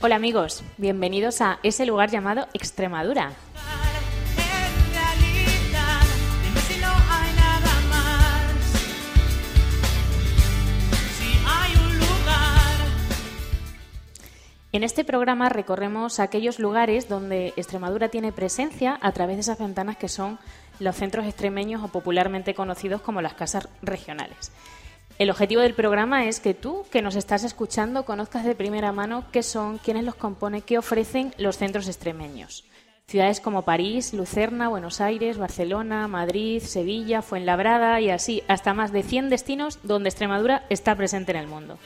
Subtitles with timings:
[0.00, 3.32] Hola amigos, bienvenidos a ese lugar llamado Extremadura.
[14.70, 19.96] En este programa recorremos aquellos lugares donde Extremadura tiene presencia a través de esas ventanas
[19.96, 20.38] que son
[20.78, 24.52] los centros extremeños o popularmente conocidos como las casas regionales.
[25.18, 29.24] El objetivo del programa es que tú, que nos estás escuchando, conozcas de primera mano
[29.32, 32.64] qué son, quiénes los componen, qué ofrecen los centros extremeños.
[33.08, 39.02] Ciudades como París, Lucerna, Buenos Aires, Barcelona, Madrid, Sevilla, Fuenlabrada y así, hasta más de
[39.02, 41.78] 100 destinos donde Extremadura está presente en el mundo.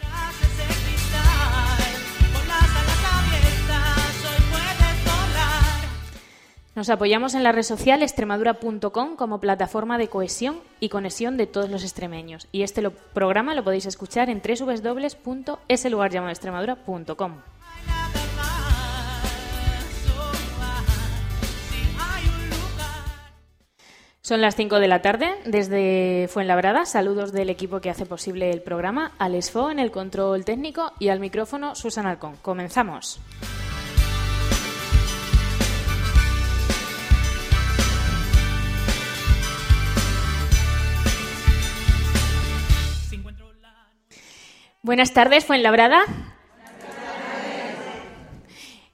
[6.75, 11.69] Nos apoyamos en la red social extremadura.com como plataforma de cohesión y conexión de todos
[11.69, 12.49] los extremeños.
[12.51, 17.33] Y este programa lo podéis escuchar en www.eselugarllamadoextremadura.com.
[24.23, 26.87] Son las 5 de la tarde desde Fuenlabrada.
[26.87, 29.13] Saludos del equipo que hace posible el programa.
[29.19, 32.37] Alex Fo en el control técnico y al micrófono Susan Alcón.
[32.41, 33.21] Comenzamos.
[44.85, 46.03] Buenas tardes, Fuenlabrada.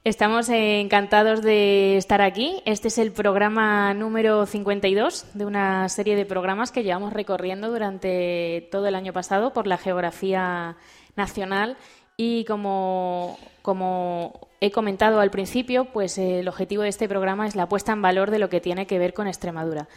[0.03, 2.61] Estamos encantados de estar aquí.
[2.65, 8.69] Este es el programa número 52 de una serie de programas que llevamos recorriendo durante
[8.71, 10.77] todo el año pasado por la geografía
[11.15, 11.75] nacional
[12.17, 17.67] y como, como he comentado al principio, pues el objetivo de este programa es la
[17.67, 19.87] puesta en valor de lo que tiene que ver con Extremadura.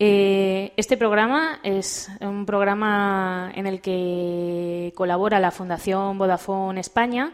[0.00, 7.32] Eh, este programa es un programa en el que colabora la Fundación Vodafone España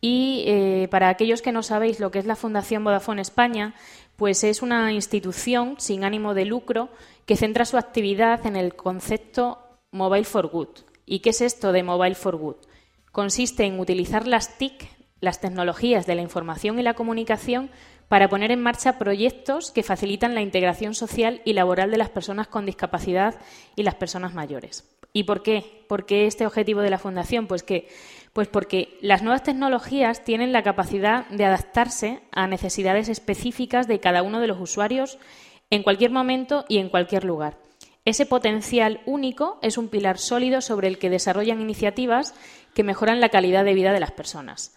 [0.00, 3.74] y eh, para aquellos que no sabéis lo que es la Fundación Vodafone España,
[4.16, 6.88] pues es una institución sin ánimo de lucro
[7.26, 9.58] que centra su actividad en el concepto
[9.90, 10.68] Mobile for Good.
[11.04, 12.56] ¿Y qué es esto de Mobile for Good?
[13.12, 14.88] Consiste en utilizar las TIC,
[15.20, 17.70] las tecnologías de la información y la comunicación,
[18.08, 22.46] para poner en marcha proyectos que facilitan la integración social y laboral de las personas
[22.46, 23.34] con discapacidad
[23.74, 24.88] y las personas mayores.
[25.12, 25.84] ¿Y por qué?
[25.88, 27.46] ¿Por qué este objetivo de la Fundación?
[27.46, 27.88] Pues que
[28.32, 34.22] pues porque las nuevas tecnologías tienen la capacidad de adaptarse a necesidades específicas de cada
[34.22, 35.18] uno de los usuarios
[35.70, 37.56] en cualquier momento y en cualquier lugar.
[38.04, 42.34] Ese potencial único es un pilar sólido sobre el que desarrollan iniciativas
[42.74, 44.75] que mejoran la calidad de vida de las personas.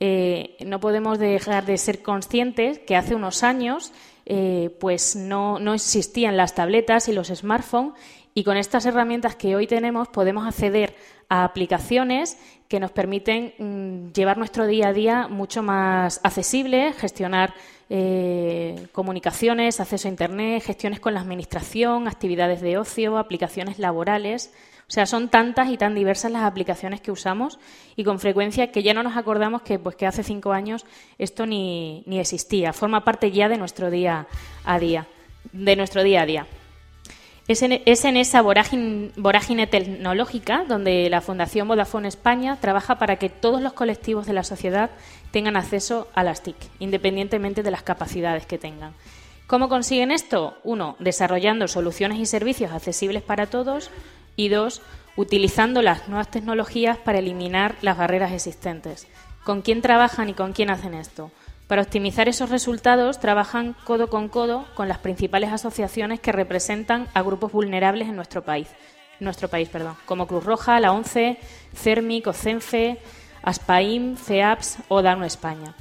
[0.00, 3.92] Eh, no podemos dejar de ser conscientes que hace unos años
[4.26, 7.92] eh, pues no, no existían las tabletas y los smartphones
[8.34, 10.96] y con estas herramientas que hoy tenemos podemos acceder
[11.28, 12.38] a aplicaciones
[12.68, 17.54] que nos permiten mm, llevar nuestro día a día mucho más accesible, gestionar
[17.88, 24.52] eh, comunicaciones, acceso a Internet, gestiones con la Administración, actividades de ocio, aplicaciones laborales.
[24.86, 27.58] O sea, son tantas y tan diversas las aplicaciones que usamos
[27.96, 30.84] y con frecuencia que ya no nos acordamos que, pues, que hace cinco años
[31.18, 32.72] esto ni, ni existía.
[32.72, 34.26] Forma parte ya de nuestro día
[34.64, 35.06] a día,
[35.52, 36.46] de nuestro día a día.
[37.46, 43.16] Es en, es en esa vorágine, vorágine tecnológica donde la Fundación Vodafone España trabaja para
[43.16, 44.90] que todos los colectivos de la sociedad
[45.30, 48.94] tengan acceso a las TIC, independientemente de las capacidades que tengan.
[49.46, 50.56] ¿Cómo consiguen esto?
[50.64, 53.90] Uno, desarrollando soluciones y servicios accesibles para todos
[54.36, 54.82] y dos,
[55.16, 59.06] utilizando las nuevas tecnologías para eliminar las barreras existentes.
[59.44, 61.30] ¿Con quién trabajan y con quién hacen esto?
[61.66, 67.22] Para optimizar esos resultados, trabajan codo con codo con las principales asociaciones que representan a
[67.22, 68.68] grupos vulnerables en nuestro país,
[69.20, 71.38] nuestro país, perdón, como Cruz Roja, la ONCE,
[71.74, 72.98] CERMIC, OCENFE,
[73.42, 75.74] ASPAIM, FEAPS o DANO España.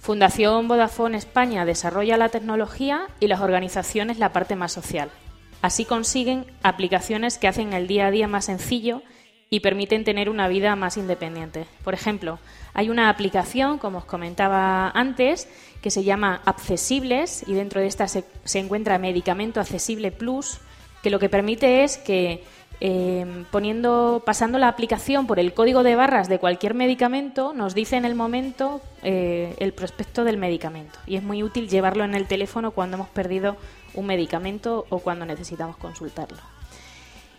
[0.00, 5.10] Fundación Vodafone España desarrolla la tecnología y las organizaciones la parte más social.
[5.60, 9.02] Así consiguen aplicaciones que hacen el día a día más sencillo
[9.50, 11.66] y permiten tener una vida más independiente.
[11.82, 12.38] Por ejemplo,
[12.74, 15.48] hay una aplicación, como os comentaba antes,
[15.82, 18.24] que se llama Accesibles y dentro de esta se,
[18.54, 20.58] encuentra Medicamento Accesible Plus,
[21.02, 22.44] que lo que permite es que
[22.80, 27.96] eh, poniendo, pasando la aplicación por el código de barras de cualquier medicamento, nos dice
[27.96, 30.98] en el momento eh, el prospecto del medicamento.
[31.06, 33.56] Y es muy útil llevarlo en el teléfono cuando hemos perdido
[33.98, 36.38] un medicamento o cuando necesitamos consultarlo.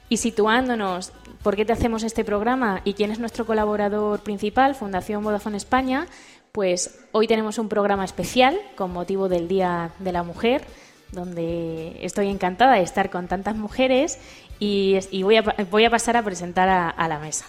[0.09, 1.13] Y situándonos,
[1.43, 6.07] ¿por qué te hacemos este programa y quién es nuestro colaborador principal, Fundación Vodafone España?
[6.51, 10.63] Pues hoy tenemos un programa especial con motivo del Día de la Mujer,
[11.11, 14.19] donde estoy encantada de estar con tantas mujeres
[14.59, 17.45] y, voy, a, voy, a, pasar a presentar a, la mesa.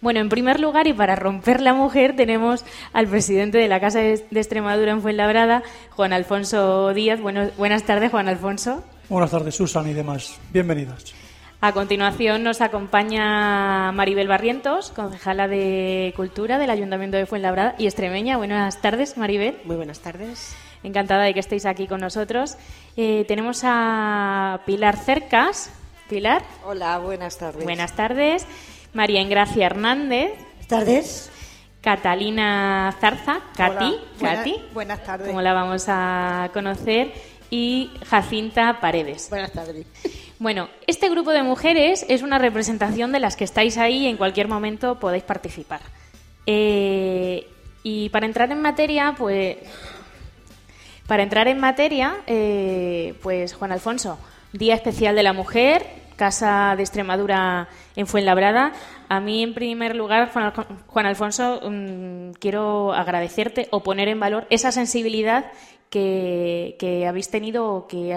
[0.00, 4.00] Bueno, en primer lugar, y para romper la mujer, tenemos al presidente de la Casa
[4.00, 7.20] de Extremadura en Fuenlabrada, Juan Alfonso Díaz.
[7.20, 8.82] Bueno, buenas tardes, Juan Alfonso.
[9.10, 10.38] Buenas tardes, Susan y demás.
[10.52, 11.12] Bienvenidas.
[11.62, 18.38] A continuación nos acompaña Maribel Barrientos, concejala de Cultura del Ayuntamiento de Fuenlabrada y extremeña.
[18.38, 19.58] Buenas tardes, Maribel.
[19.64, 20.56] Muy buenas tardes.
[20.82, 22.56] Encantada de que estéis aquí con nosotros.
[22.96, 25.70] Eh, tenemos a Pilar Cercas.
[26.08, 27.62] Pilar, Hola, buenas tardes.
[27.62, 28.46] buenas tardes.
[28.92, 30.32] María Engracia Hernández.
[30.34, 31.30] Buenas tardes.
[31.80, 33.96] Catalina Zarza, Katy,
[34.74, 35.28] buenas tardes.
[35.28, 37.12] como la vamos a conocer,
[37.50, 39.28] y Jacinta Paredes.
[39.30, 39.86] Buenas tardes.
[40.38, 44.16] Bueno, este grupo de mujeres es una representación de las que estáis ahí y en
[44.16, 45.80] cualquier momento podéis participar.
[46.46, 47.46] Eh,
[47.82, 49.56] y para entrar en materia, pues.
[51.06, 54.18] Para entrar en materia, eh, pues Juan Alfonso,
[54.52, 55.84] Día Especial de la Mujer,
[56.14, 57.68] Casa de Extremadura
[58.00, 58.72] en Fuenlabrada.
[59.08, 64.18] A mí, en primer lugar, Juan Al- Juan Alfonso, mm, quiero agradecerte o poner en
[64.20, 65.52] valor esa sensibilidad
[65.90, 68.16] que, habéis tenido que,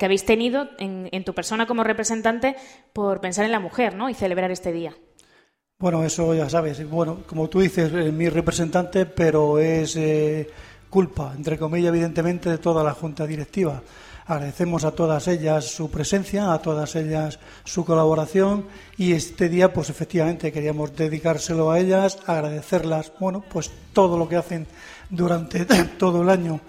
[0.00, 2.56] habéis tenido en, en tu persona como representante
[2.92, 4.08] por pensar en la mujer ¿no?
[4.08, 4.94] y celebrar este día.
[5.78, 6.88] Bueno, eso ya sabes.
[6.88, 10.48] Bueno, como tú dices, eh, mi representante, pero es eh,
[10.88, 13.82] culpa, entre comillas, evidentemente, de toda la Junta Directiva.
[14.28, 19.88] Agradecemos a todas ellas su presencia, a todas ellas su colaboración y este día, pues
[19.88, 24.66] efectivamente, queríamos dedicárselo a ellas, agradecerlas, bueno, pues todo lo que hacen
[25.10, 25.64] durante
[25.98, 26.60] todo el año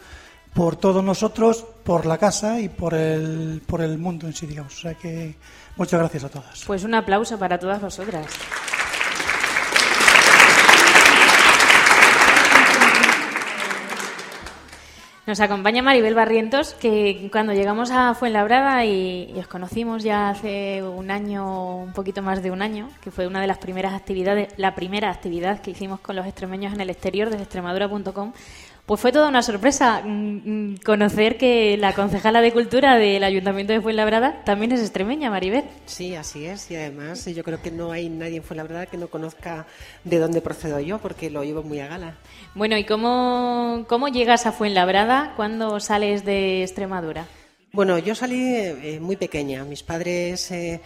[0.54, 4.76] por todos nosotros, por la casa y por el, por el mundo en sí, digamos.
[4.76, 5.36] O sea que
[5.76, 6.64] muchas gracias a todas.
[6.66, 8.26] Pues un aplauso para todas vosotras.
[15.28, 21.12] Nos acompaña Maribel Barrientos, que cuando llegamos a Fuenlabrada y, os conocimos ya hace un
[21.12, 24.74] año, un poquito más de un año, que fue una de las primeras actividades, la
[24.74, 28.32] primera actividad que hicimos con los extremeños en el exterior desde extremadura.com,
[28.88, 33.74] pues fue toda una sorpresa mm, mm, conocer que la concejala de Cultura del Ayuntamiento
[33.74, 35.66] de Fuenlabrada también es extremeña, Maribel.
[35.86, 36.72] Sí, así es.
[36.72, 39.68] Y además yo creo que no hay nadie en Fuenlabrada que no conozca
[40.06, 42.16] de dónde procedo yo, porque lo llevo muy a gala.
[42.56, 47.26] Bueno, ¿y cómo, cómo llegas a Fuenlabrada cuando sales de Extremadura?
[47.74, 49.66] Bueno, yo salí eh, muy pequeña.
[49.66, 50.80] Mis padres, eh,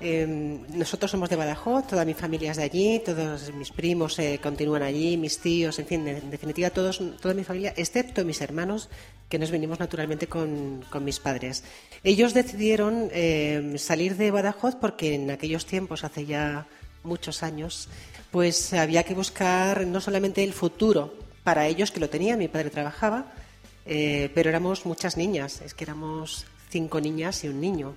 [0.00, 4.40] eh, nosotros somos de Badajoz, toda mi familia es de allí, todos mis primos eh,
[4.42, 8.88] continúan allí, mis tíos, en fin, en definitiva todos, toda mi familia, excepto mis hermanos,
[9.28, 11.64] que nos venimos naturalmente con, con mis padres.
[12.02, 16.66] Ellos decidieron eh, salir de Badajoz porque en aquellos tiempos, hace ya
[17.02, 17.88] muchos años,
[18.30, 21.14] pues había que buscar no solamente el futuro
[21.44, 23.26] para ellos, que lo tenían, mi padre trabajaba,
[23.86, 27.94] eh, pero éramos muchas niñas, es que éramos cinco niñas y un niño.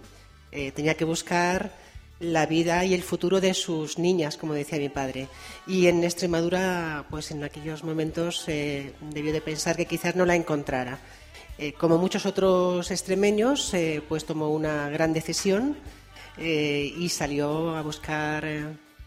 [0.51, 1.71] Eh, tenía que buscar
[2.19, 5.27] la vida y el futuro de sus niñas, como decía mi padre.
[5.67, 10.35] Y en Extremadura, pues en aquellos momentos eh, debió de pensar que quizás no la
[10.35, 10.99] encontrara.
[11.59, 15.75] Eh, como muchos otros extremeños, eh, pues tomó una gran decisión
[16.37, 18.45] eh, y salió a buscar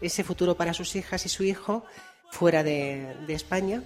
[0.01, 1.85] ese futuro para sus hijas y su hijo
[2.29, 3.83] fuera de, de España.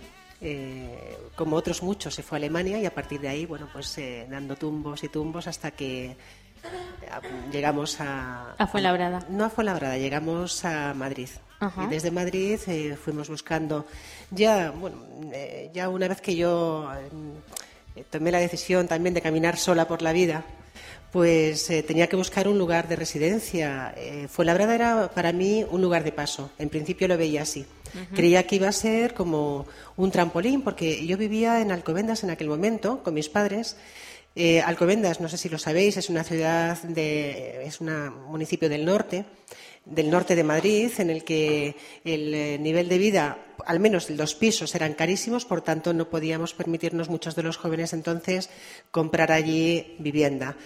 [1.36, 4.56] Como otros muchos, se fue a Alemania y a partir de ahí, bueno, pues dando
[4.56, 6.16] tumbos y tumbos hasta que
[7.52, 8.54] llegamos a...
[8.58, 9.26] A Fuenlabrada.
[9.30, 11.30] No a Fuenlabrada, llegamos a Madrid.
[11.60, 11.86] Ajá.
[11.86, 13.86] Y desde Madrid eh, fuimos buscando,
[14.32, 14.98] ya, bueno,
[15.32, 16.90] eh, ya una vez que yo
[17.96, 20.44] eh, tomé la decisión también de caminar sola por la vida,
[21.12, 23.96] pues tenía que buscar un lugar de residencia.
[24.28, 26.52] Fuenlabrada era para mí un lugar de paso.
[26.60, 27.66] En principio lo veía así.
[28.14, 32.50] Creía que iba a ser como un trampolín, porque yo vivía en Alcobendas en aquel
[32.50, 33.78] momento con mis padres.
[34.38, 37.90] Eh, Alcobendas, no sé si lo sabéis, es una ciudad de, es un
[38.28, 39.24] municipio del norte,
[39.86, 44.36] del norte de Madrid, en el que el eh, nivel de vida, al menos los
[44.36, 48.50] pisos, eran carísimos, por tanto no podíamos permitirnos muchos de los jóvenes entonces
[48.92, 50.58] comprar allí vivienda.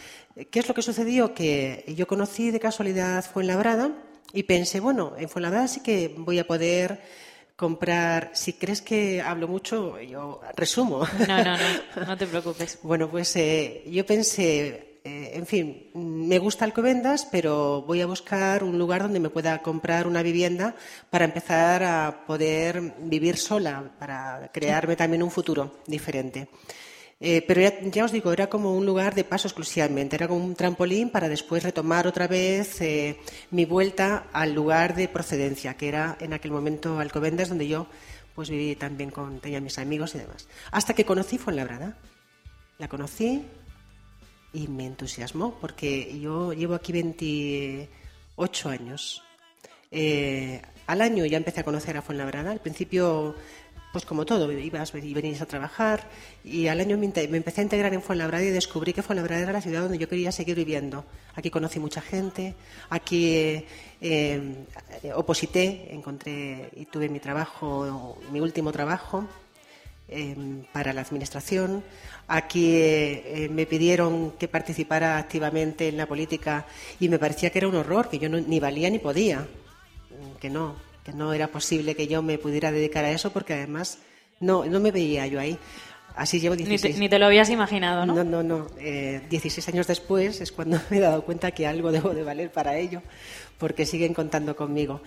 [0.49, 1.35] ¿Qué es lo que sucedió?
[1.35, 3.91] Que yo conocí de casualidad Fuenlabrada
[4.33, 7.01] y pensé, bueno, en Fuenlabrada sí que voy a poder
[7.59, 8.31] comprar.
[8.33, 11.05] Si crees que hablo mucho, yo resumo.
[11.27, 12.79] No, no, no, no te preocupes.
[12.83, 18.63] Bueno, pues eh, yo pensé, eh, en fin, me gusta Alcobendas, pero voy a buscar
[18.63, 20.73] un lugar donde me pueda comprar una vivienda
[21.09, 26.47] para empezar a poder vivir sola, para crearme también un futuro diferente.
[27.21, 30.45] Eh, pero ya, ya os digo, era como un lugar de paso exclusivamente, era como
[30.45, 33.19] un trampolín para después retomar otra vez eh,
[33.51, 37.87] mi vuelta al lugar de procedencia, que era en aquel momento Alcobendas, donde yo
[38.35, 40.47] pues viví también con, tenía mis amigos y demás.
[40.71, 41.97] Hasta que conocí Fuenlabrada.
[42.77, 43.43] La conocí
[44.53, 49.23] y me entusiasmó, porque yo llevo aquí 28 años
[49.91, 52.51] Eh, al año ya empecé a conocer a Fuenlabrada.
[52.51, 53.35] Al principio,
[53.91, 56.07] pues como todo, ibas y venías a trabajar.
[56.43, 59.61] Y al año me, empecé a integrar en Fuenlabrada y descubrí que Fuenlabrada era la
[59.61, 61.05] ciudad donde yo quería seguir viviendo.
[61.35, 62.53] Aquí conocí mucha gente,
[62.89, 63.63] aquí
[64.01, 64.65] eh,
[65.15, 69.25] oposité, encontré y tuve mi trabajo, mi último trabajo
[70.07, 70.35] eh,
[70.71, 71.83] para la administración.
[72.27, 76.65] Aquí eh, me pidieron que participara activamente en la política
[76.99, 79.47] y me parecía que era un horror, que yo no- ni valía ni podía,
[80.09, 80.75] Mm, que no,
[81.09, 83.99] que no era posible que yo me pudiera dedicar a eso porque además
[84.39, 85.57] no, no me veía yo ahí.
[86.15, 88.13] Así llevo Ni 16 te, ni te lo habías imaginado, ¿no?
[88.15, 88.67] no, no, no.
[88.77, 92.51] Eh, 16 años después es cuando me he dado cuenta que algo debo de valer
[92.51, 93.01] para ello,
[93.57, 95.01] porque siguen contando conmigo.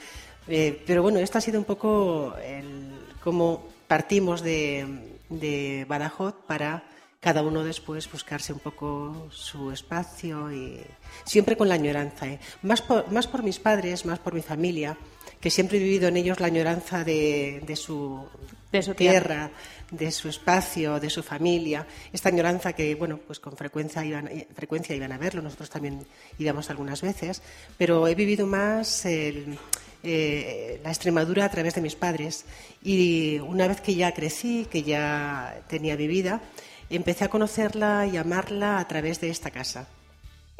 [0.48, 2.92] Eh, pero bueno, esto ha sido un poco el,
[3.22, 4.86] cómo partimos de,
[5.28, 6.84] de Badajoz para
[7.20, 10.80] cada uno después buscarse un poco su espacio y
[11.24, 12.26] siempre con la añoranza.
[12.26, 12.40] ¿eh?
[12.62, 14.96] Más, por, más por mis padres, más por mi familia,
[15.42, 18.24] que siempre he vivido en ellos la añoranza de, de su,
[18.70, 19.50] De su tierra.
[19.90, 24.48] de su espacio, de su familia, esta añoranza que, bueno, pues con frecuencia iban, eh,
[24.54, 26.06] frecuencia iban a verlo, nosotros también
[26.38, 27.42] íbamos algunas veces,
[27.76, 29.58] pero he vivido más el,
[30.02, 32.46] eh, la Extremadura a través de mis padres.
[32.82, 36.40] Y una vez que ya crecí, que ya tenía mi vida,
[36.88, 39.88] empecé a conocerla y amarla a través de esta casa.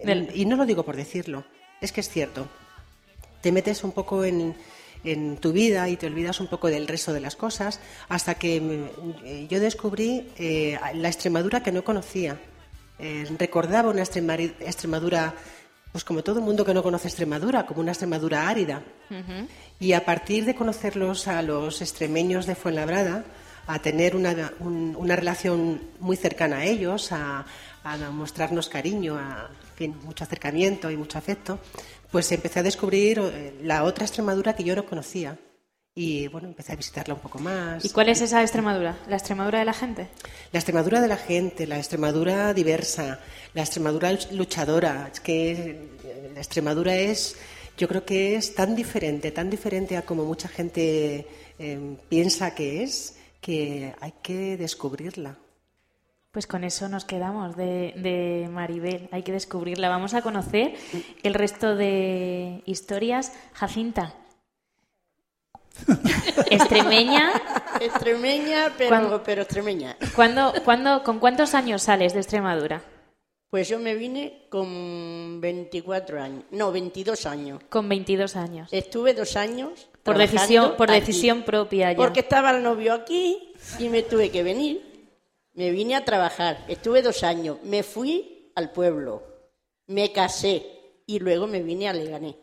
[0.03, 1.45] Del- Y no lo digo por decirlo,
[1.81, 2.49] es que es cierto
[3.43, 4.55] te metes un poco en,
[5.05, 8.61] en tu vida y te olvidas un poco del resto de las cosas hasta que
[8.61, 12.39] mm, eh, yo descubrí eh, la Extremadura que no conocía.
[12.99, 15.35] Eh, recordaba una Extremadura,
[15.91, 18.83] pues como todo el mundo que no conoce Extremadura, como una Extremadura árida.
[19.81, 23.25] Y a partir de conocerlos a los extremeños de Fuenlabrada,
[23.67, 27.45] a tener una, un- una relación muy cercana a ellos, a,
[27.85, 31.59] a mostrarnos cariño, a en fin, mucho acercamiento y mucho afecto,
[32.13, 35.39] pues empecé a descubrir eh, la otra Extremadura que yo no conocía.
[35.95, 37.85] Y bueno, empecé a visitarla un poco más.
[37.85, 38.97] ¿Y cuál es esa Extremadura?
[39.09, 40.09] ¿La Extremadura de la gente?
[40.53, 43.19] La Extremadura de la gente, la Extremadura diversa,
[43.55, 45.11] la Extremadura luchadora.
[45.13, 47.37] Es que eh, la Extremadura es,
[47.77, 51.27] yo creo que es tan diferente, tan diferente a como mucha gente
[51.59, 55.39] eh, piensa que es, que hay que descubrirla.
[56.33, 59.07] Pues con eso nos quedamos de, de Maribel.
[59.13, 59.91] Hay que descubrirla.
[59.91, 60.75] Vamos a conocer
[61.23, 63.35] el resto de historias.
[63.53, 64.15] Jacinta.
[66.51, 67.33] Extremeña.
[67.81, 69.23] Extremeña, pero, ¿Cuándo?
[69.23, 69.97] pero extremeña.
[70.15, 72.83] ¿Cuándo, cuándo, ¿Con cuántos años sales de Extremadura?
[73.51, 77.63] Pues yo me vine con 24 años, no, 22 años.
[77.69, 78.69] Con 22 años.
[78.73, 79.89] Estuve dos años.
[80.03, 81.01] Por decisión, por aquí.
[81.01, 81.99] decisión propia ya.
[81.99, 84.92] Porque estaba el novio aquí y me tuve que venir.
[85.55, 86.65] Me vine a trabajar.
[86.69, 87.59] Estuve dos años.
[87.63, 89.23] Me fui al pueblo.
[89.87, 90.65] Me casé
[91.07, 92.37] y luego me vine a Leganés.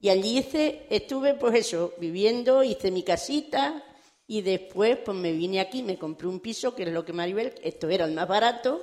[0.00, 3.82] Y allí hice, estuve pues eso, viviendo, hice mi casita
[4.28, 7.54] y después pues me vine aquí, me compré un piso, que es lo que Maribel,
[7.62, 8.82] esto era el más barato,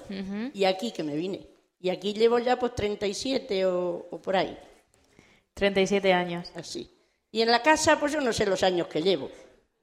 [0.54, 1.48] y aquí que me vine.
[1.80, 4.58] Y aquí llevo ya pues 37 o, o por ahí,
[5.54, 6.51] 37 años.
[6.56, 6.89] así.
[7.32, 9.30] Y en la casa pues yo no sé los años que llevo.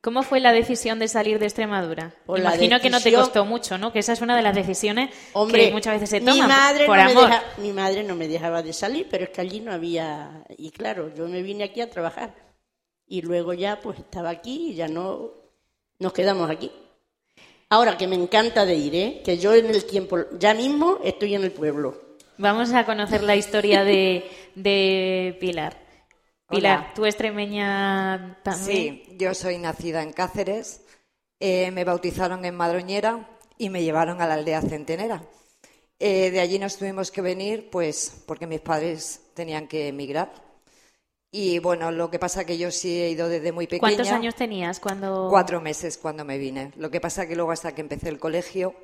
[0.02, 2.12] ¿Cómo fue la decisión de salir de Extremadura?
[2.26, 3.92] La Imagino que no te costó mucho, ¿no?
[3.92, 6.86] Que esa es una de las decisiones Hombre, que muchas veces se mi toman madre
[6.86, 7.14] por no amor.
[7.14, 10.42] Me deja- mi madre no me dejaba de salir, pero es que allí no había...
[10.58, 12.34] Y claro, yo me vine aquí a trabajar.
[13.06, 15.30] Y luego ya pues estaba aquí y ya no...
[16.00, 16.72] Nos quedamos aquí.
[17.68, 19.22] Ahora que me encanta de ir, ¿eh?
[19.24, 20.18] Que yo en el tiempo...
[20.36, 21.96] Ya mismo estoy en el pueblo.
[22.38, 25.76] Vamos a conocer la historia de, de Pilar.
[26.52, 26.92] Pilar, Hola.
[26.94, 29.02] tú extremeña también.
[29.06, 30.82] Sí, yo soy nacida en Cáceres,
[31.40, 35.22] eh, me bautizaron en Madroñera y me llevaron a la aldea centenera.
[35.98, 40.30] Eh, de allí nos tuvimos que venir, pues, porque mis padres tenían que emigrar.
[41.30, 43.80] Y bueno, lo que pasa que yo sí he ido desde muy pequeña.
[43.80, 45.28] ¿Cuántos años tenías cuando...?
[45.30, 46.72] Cuatro meses cuando me vine.
[46.76, 48.74] Lo que pasa que luego hasta que empecé el colegio,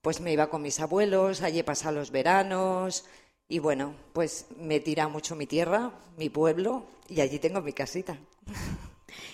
[0.00, 3.04] pues me iba con mis abuelos, allí he pasado los veranos
[3.52, 8.16] y bueno, pues me tira mucho mi tierra, mi pueblo y allí tengo mi casita.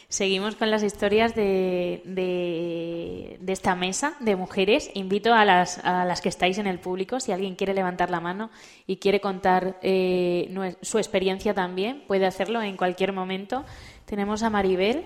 [0.08, 4.90] Seguimos con las historias de, de, de esta mesa de mujeres.
[4.94, 8.18] Invito a las, a las que estáis en el público, si alguien quiere levantar la
[8.18, 8.50] mano
[8.88, 13.64] y quiere contar eh, su experiencia también, puede hacerlo en cualquier momento.
[14.04, 15.04] Tenemos a Maribel.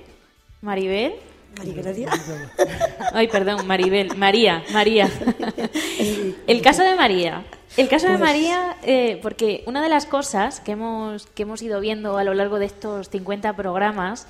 [0.62, 1.16] Maribel.
[3.12, 4.16] Ay, perdón, Maribel.
[4.16, 5.10] María, María.
[6.46, 7.44] El caso de María.
[7.76, 11.80] El caso de María, eh, porque una de las cosas que hemos, que hemos ido
[11.80, 14.26] viendo a lo largo de estos 50 programas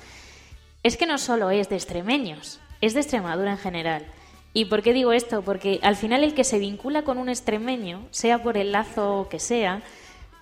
[0.81, 4.05] es que no solo es de extremeños, es de Extremadura en general.
[4.53, 5.41] ¿Y por qué digo esto?
[5.41, 9.39] Porque al final el que se vincula con un extremeño, sea por el lazo que
[9.39, 9.81] sea,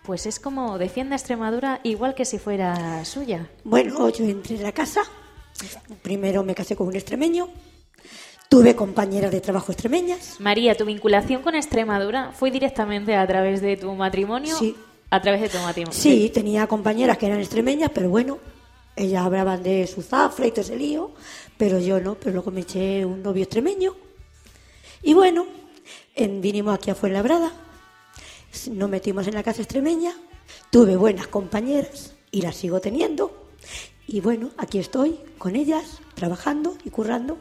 [0.03, 3.49] pues es como defiende a Extremadura igual que si fuera suya.
[3.63, 5.01] Bueno, yo entré en la casa.
[6.03, 7.49] Primero me casé con un extremeño.
[8.51, 10.35] Tuve compañeras de trabajo extremeñas.
[10.41, 14.53] María, tu vinculación con Extremadura fue directamente a través de tu matrimonio.
[14.57, 14.75] Sí.
[15.09, 15.97] A través de tu matrimonio.
[15.97, 18.39] Sí, tenía compañeras que eran extremeñas, pero bueno,
[18.97, 21.11] ellas hablaban de su zafra y todo ese lío,
[21.57, 23.95] pero yo no, pero luego me eché un novio extremeño.
[25.01, 25.45] Y bueno,
[26.13, 27.53] en- vinimos aquí a Fuenlabrada,
[28.69, 30.13] nos metimos en la casa extremeña,
[30.71, 33.47] tuve buenas compañeras y las sigo teniendo.
[34.07, 37.37] Y bueno, aquí estoy con ellas, trabajando y currando,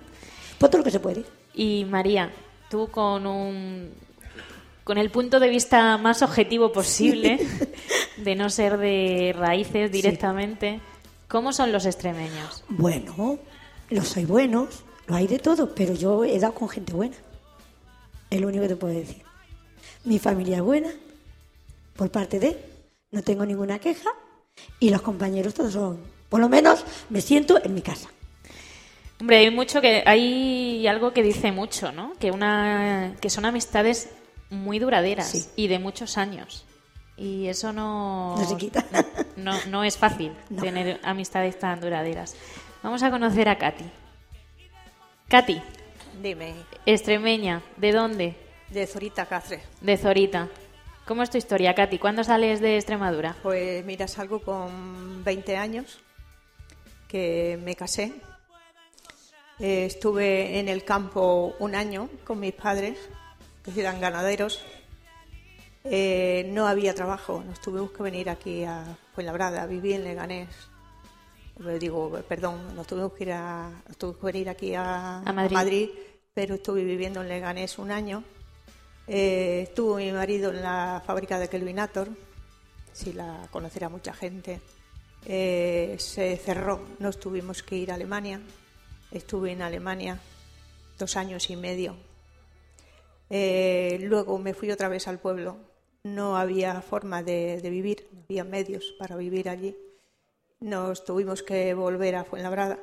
[0.60, 1.24] por todo lo que se puede.
[1.54, 2.30] Y María,
[2.68, 3.90] tú con un
[4.84, 7.38] con el punto de vista más objetivo posible,
[8.18, 10.80] de no ser de raíces directamente,
[11.28, 12.64] ¿cómo son los extremeños?
[12.68, 13.38] Bueno,
[13.88, 17.16] los soy buenos, lo hay de todo, pero yo he dado con gente buena.
[18.28, 19.22] Es lo único que te puedo decir.
[20.04, 20.90] Mi familia es buena,
[21.96, 22.58] por parte de,
[23.12, 24.10] no tengo ninguna queja,
[24.78, 28.10] y los compañeros todos son, por lo menos me siento en mi casa.
[29.20, 32.14] Hombre, hay mucho que hay algo que dice mucho, ¿no?
[32.18, 34.08] Que una que son amistades
[34.48, 35.46] muy duraderas Sí.
[35.56, 36.64] y de muchos años.
[37.16, 38.84] Y eso no No se quita.
[39.36, 40.62] No, no es fácil No.
[40.62, 42.34] tener amistades tan duraderas.
[42.82, 43.84] Vamos a conocer a Katy.
[45.28, 45.60] Katy,
[46.22, 46.54] Dime,
[46.86, 48.36] extremeña, ¿de dónde?
[48.70, 49.64] de Zorita Cáceres.
[49.80, 50.48] De Zorita.
[51.06, 51.98] ¿Cómo es tu historia, Katy?
[51.98, 53.36] ¿Cuándo sales de Extremadura?
[53.42, 56.00] Pues mira, salgo con 20 años,
[57.08, 58.12] que me casé.
[59.60, 62.98] Eh, estuve en el campo un año con mis padres,
[63.62, 64.62] que eran ganaderos.
[65.84, 70.48] Eh, no había trabajo, nos tuvimos que venir aquí a Fuenlabrada, viví en Leganés.
[71.66, 75.32] Eh, Digo, perdón, nos tuvimos que ir, a, nos tuvimos que venir aquí a, A
[75.32, 75.90] Madrid.
[76.32, 78.24] pero estuve viviendo en Leganés un año.
[79.06, 82.08] Eh, estuvo mi marido en la fábrica de Kelvinator,
[82.92, 84.60] si la conocerá mucha gente.
[85.22, 88.40] Se cerró, nos tuvimos que ir a Alemania.
[89.10, 90.20] Estuve en Alemania
[90.96, 91.96] dos años y medio.
[93.28, 95.56] Eh, luego me fui otra vez al pueblo.
[96.04, 99.76] No había forma de, vivir, no había medios para vivir allí.
[100.60, 102.78] Nos tuvimos que volver a Fuenlabrada.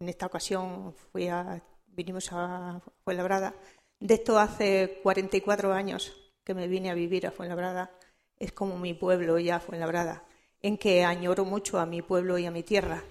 [0.00, 3.54] En esta ocasión fui a, vinimos a Fuenlabrada.
[4.00, 6.12] De esto hace 44 años
[6.44, 7.90] que me vine a vivir a Fuenlabrada.
[8.38, 10.24] Es como mi pueblo ya, Fuenlabrada,
[10.60, 13.02] en que añoro mucho a mi pueblo y a mi tierra.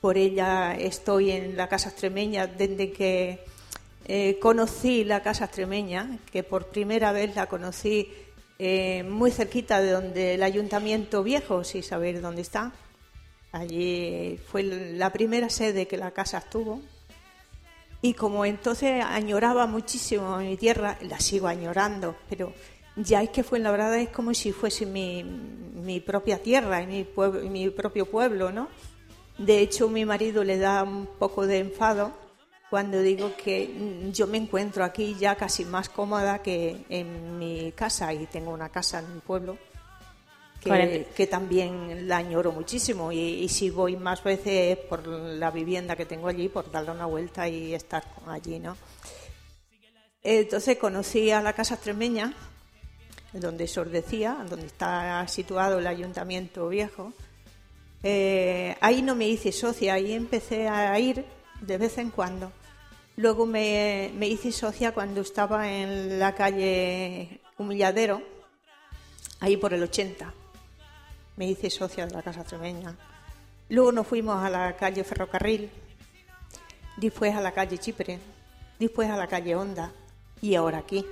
[0.00, 3.44] Por ella estoy en la Casa Extremeña desde que
[4.04, 8.08] eh, conocí la Casa Extremeña, que por primera vez la conocí
[8.60, 12.72] eh, muy cerquita de donde el Ayuntamiento Viejo, sin saber dónde está.
[13.52, 16.80] Allí fue la primera sede que la casa estuvo.
[18.00, 22.52] Y como entonces añoraba muchísimo mi tierra, la sigo añorando, pero
[22.94, 27.70] ya es que Fuenlabrada es como si fuese mi, propia tierra y mi, pueblo, mi
[27.70, 28.68] propio pueblo, ¿no?
[29.38, 32.12] De hecho, mi marido le da un poco de enfado
[32.68, 38.12] cuando digo que yo me encuentro aquí ya casi más cómoda que en mi casa
[38.12, 39.56] y tengo una casa en mi pueblo
[40.60, 46.06] que, también la añoro muchísimo y, y si voy más veces por la vivienda que
[46.06, 48.76] tengo allí, por darle una vuelta y estar allí, ¿no?
[50.22, 52.34] Entonces conocí a la Casa Extremeña,
[53.32, 57.12] donde se os decía, donde está situado el Ayuntamiento Viejo.
[58.02, 61.24] Eh, ahí no me hice socia, ahí empecé a ir
[61.60, 62.52] de vez en cuando.
[63.16, 68.22] Luego me, me hice socia cuando estaba en la calle Humilladero,
[69.40, 70.32] ahí por el 80.
[71.36, 72.96] Me hice socia de la Casa Extremeña.
[73.68, 75.68] Luego nos fuimos a la calle Ferrocarril,
[76.96, 78.20] después a la calle Chipre,
[78.78, 79.92] después a la calle Honda
[80.40, 81.04] y ahora aquí.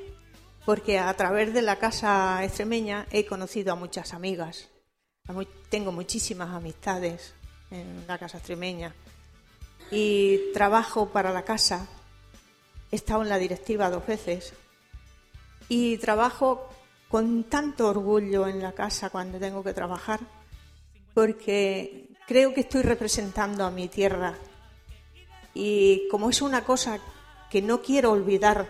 [0.65, 4.69] Porque a través de la Casa Extremeña he conocido a muchas amigas.
[5.69, 7.35] Tengo muchísimas amistades
[7.71, 8.95] en la Casa Extremeña.
[9.91, 11.87] Y trabajo para la casa.
[12.91, 14.53] He estado en la directiva dos veces.
[15.69, 16.69] Y trabajo
[17.09, 20.21] con tanto orgullo en la casa cuando tengo que trabajar,
[21.15, 24.35] porque creo que estoy representando a mi tierra.
[25.55, 26.99] Y como es una cosa
[27.51, 28.69] que no quiero olvidar,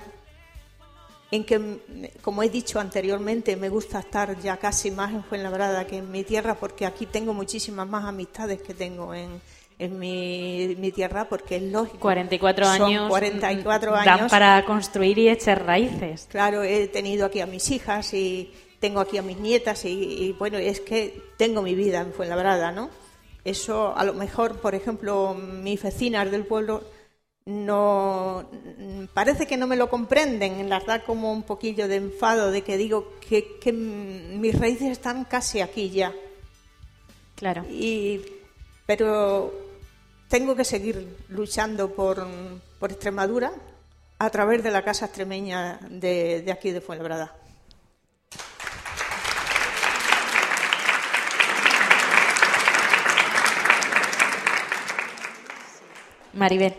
[1.30, 5.98] en que, como he dicho anteriormente, me gusta estar ya casi más en Fuenlabrada que
[5.98, 9.40] en mi tierra, porque aquí tengo muchísimas más amistades que tengo en,
[9.78, 11.98] en mi, mi tierra, porque es lógico.
[11.98, 13.08] 44 Son años.
[13.08, 14.30] 44 mm, Dan años.
[14.30, 16.28] para construir y echar raíces.
[16.30, 20.32] Claro, he tenido aquí a mis hijas y tengo aquí a mis nietas y, y,
[20.32, 22.88] bueno, es que tengo mi vida en Fuenlabrada, ¿no?
[23.44, 26.84] Eso a lo mejor, por ejemplo, mis vecinas del pueblo
[27.46, 28.50] no
[29.14, 32.76] parece que no me lo comprenden, las da como un poquillo de enfado de que
[32.76, 36.12] digo que, que mis raíces están casi aquí ya.
[37.36, 37.64] Claro.
[37.70, 38.20] Y,
[38.84, 39.54] pero
[40.28, 42.26] tengo que seguir luchando por,
[42.80, 43.52] por Extremadura
[44.18, 47.36] a través de la Casa Extremeña de, de aquí de Fuenlabrada.
[56.32, 56.74] Maribel,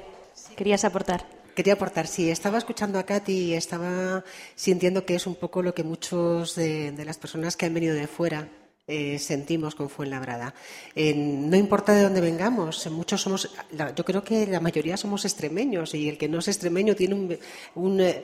[0.57, 1.25] querías aportar.
[1.55, 4.23] Quería aportar, sí, estaba escuchando a Katy y estaba
[4.55, 8.05] sintiendo que es un poco lo que muchos de, las personas que han venido de
[8.07, 8.47] fuera
[8.85, 10.53] eh, sentimos con Fuenlabrada.
[10.95, 15.93] No importa de dónde vengamos, muchos somos, la- yo creo que la mayoría somos extremeños
[15.95, 17.37] y el que no es extremeño tiene un,
[17.75, 18.23] un, eh,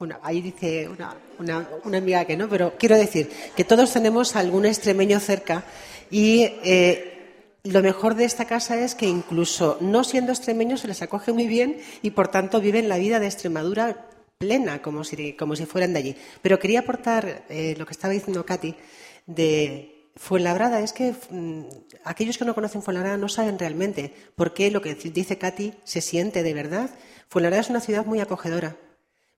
[0.00, 4.34] una- ahí dice una, una- una amiga que no, pero quiero decir que todos tenemos
[4.36, 5.64] algún extremeño cerca
[6.10, 7.13] y eh,
[7.64, 11.46] lo mejor de esta casa es que incluso no siendo extremeños se les acoge muy
[11.46, 15.94] bien y por tanto viven la vida de Extremadura plena, como si, como si fueran
[15.94, 16.16] de allí.
[16.42, 18.74] Pero quería aportar eh, lo que estaba diciendo Katy
[19.26, 21.62] de Fuenlabrada, es que mm,
[22.04, 26.02] aquellos que no conocen Fuenlabrada no saben realmente por qué lo que dice Katy se
[26.02, 26.90] siente de verdad.
[27.28, 28.76] Fuenlabrada es una ciudad muy acogedora,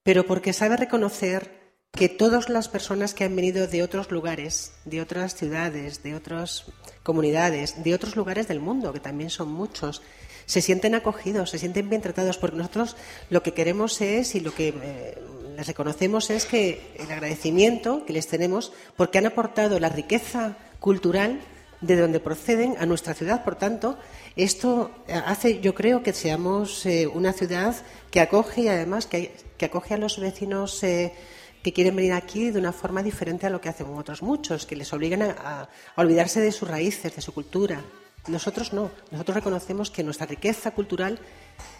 [0.03, 5.01] pero porque sabe reconocer que todas las personas que han venido de otros lugares, de
[5.01, 6.67] otras ciudades, de otras
[7.03, 10.03] comunidades, de otros lugares del mundo, que también son muchos,
[10.45, 12.97] se sienten acogidos, se sienten bien tratados, porque nosotros
[13.31, 15.19] lo que queremos es y lo que eh,
[15.57, 21.41] les reconocemos es que el agradecimiento que les tenemos porque han aportado la riqueza cultural
[21.81, 23.45] de donde proceden a nuestra ciudad.
[23.45, 23.99] Por tanto,
[24.37, 27.75] esto hace, yo creo, que seamos eh, una ciudad
[28.11, 31.13] que acoge y además que, acoge a los vecinos eh,
[31.67, 34.77] que quieren venir aquí de una forma diferente a lo que hacen otros muchos, que
[34.77, 37.81] les obligan a, olvidarse de sus raíces, de su cultura.
[38.29, 38.93] Nosotros no.
[39.11, 41.19] Nosotros reconocemos que nuestra riqueza cultural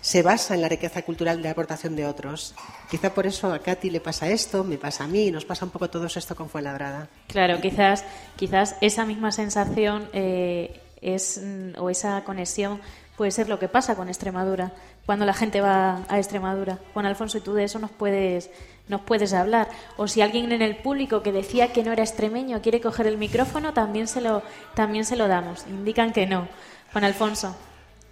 [0.01, 2.57] se basa en la riqueza cultural de la aportación de otros.
[2.91, 5.71] Quizá por eso a Katy le pasa esto, me pasa a mí, nos pasa un
[5.71, 7.09] poco todo esto con Fuenlabrada.
[7.29, 11.41] Claro, quizás, quizás esa misma sensación eh, es
[11.79, 12.81] o esa conexión
[13.17, 14.73] puede ser lo que pasa con Extremadura
[15.07, 16.79] cuando la gente va a Extremadura.
[16.93, 18.51] Juan Alfonso, y tú de eso nos puedes
[18.89, 19.69] nos puedes hablar.
[19.97, 23.19] O si alguien en el público que decía que no era extremeño quiere coger el
[23.19, 24.43] micrófono, también se lo
[24.75, 25.65] también se lo damos.
[25.69, 26.47] Indican que no.
[26.93, 27.57] Juan Alfonso.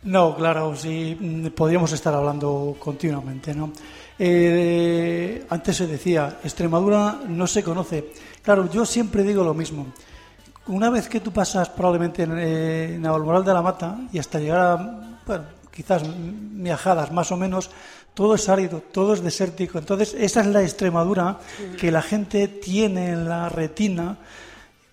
[0.04, 3.72] No, claro, sí, mm, podríamos estar hablando continuamente, ¿no?
[4.18, 8.12] Eh, antes se decía, Extremadura no se conoce.
[8.42, 9.86] Claro, yo siempre digo lo mismo.
[10.66, 14.60] Una vez que tú pasas probablemente en, eh, en de la Mata y hasta llegar
[14.60, 14.76] a,
[15.26, 17.70] bueno, quizás miajadas más o menos,
[18.14, 19.78] todo es árido, todo es desértico.
[19.78, 21.38] Entonces, esa es la Extremadura
[21.78, 24.16] que la gente tiene en la retina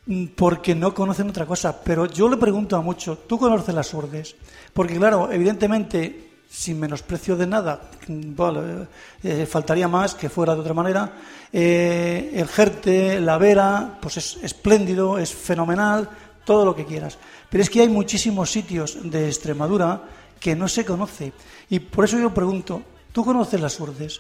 [0.08, 1.82] mm, porque no conocen otra cosa.
[1.84, 4.36] Pero yo le pregunto a mucho, ¿tú conoces las urdes?
[4.74, 8.88] Porque claro, evidentemente, sin menosprecio de nada, mm, vale,
[9.24, 11.14] eh, faltaría más que fuera de otra manera,
[11.54, 16.10] eh, el Jerte, la Vera, pues es espléndido, es fenomenal,
[16.44, 17.20] todo lo que quieras.
[17.52, 20.02] Pero es que hay muchísimos sitios de Extremadura
[20.42, 21.32] que no se conoce.
[21.70, 22.82] Y por eso yo pregunto,
[23.14, 24.20] ¿tú conoces las urdes?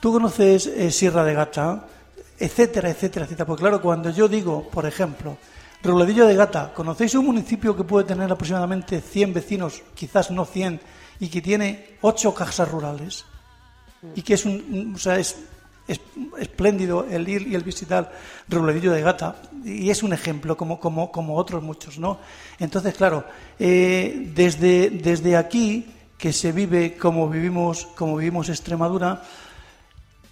[0.00, 1.86] ¿Tú conoces eh, Sierra de Gata?
[2.38, 3.46] Etcétera, etcétera, etcétera.
[3.46, 5.38] Porque claro, cuando yo digo, por ejemplo,
[5.82, 10.80] Robledillo de Gata, ¿conocéis un municipio que puede tener aproximadamente 100 vecinos, quizás no 100,
[11.20, 13.24] y que tiene 8 casas rurales?
[14.14, 15.36] Y que es un, o sea, es
[16.38, 18.12] espléndido el ir y el visitar
[18.48, 22.18] Robledillo de Gata, y es un ejemplo, como, como, como otros muchos, ¿no?
[22.58, 23.24] Entonces, claro,
[23.58, 25.86] eh, desde, desde aquí,
[26.18, 29.22] que se vive como vivimos, como vivimos Extremadura,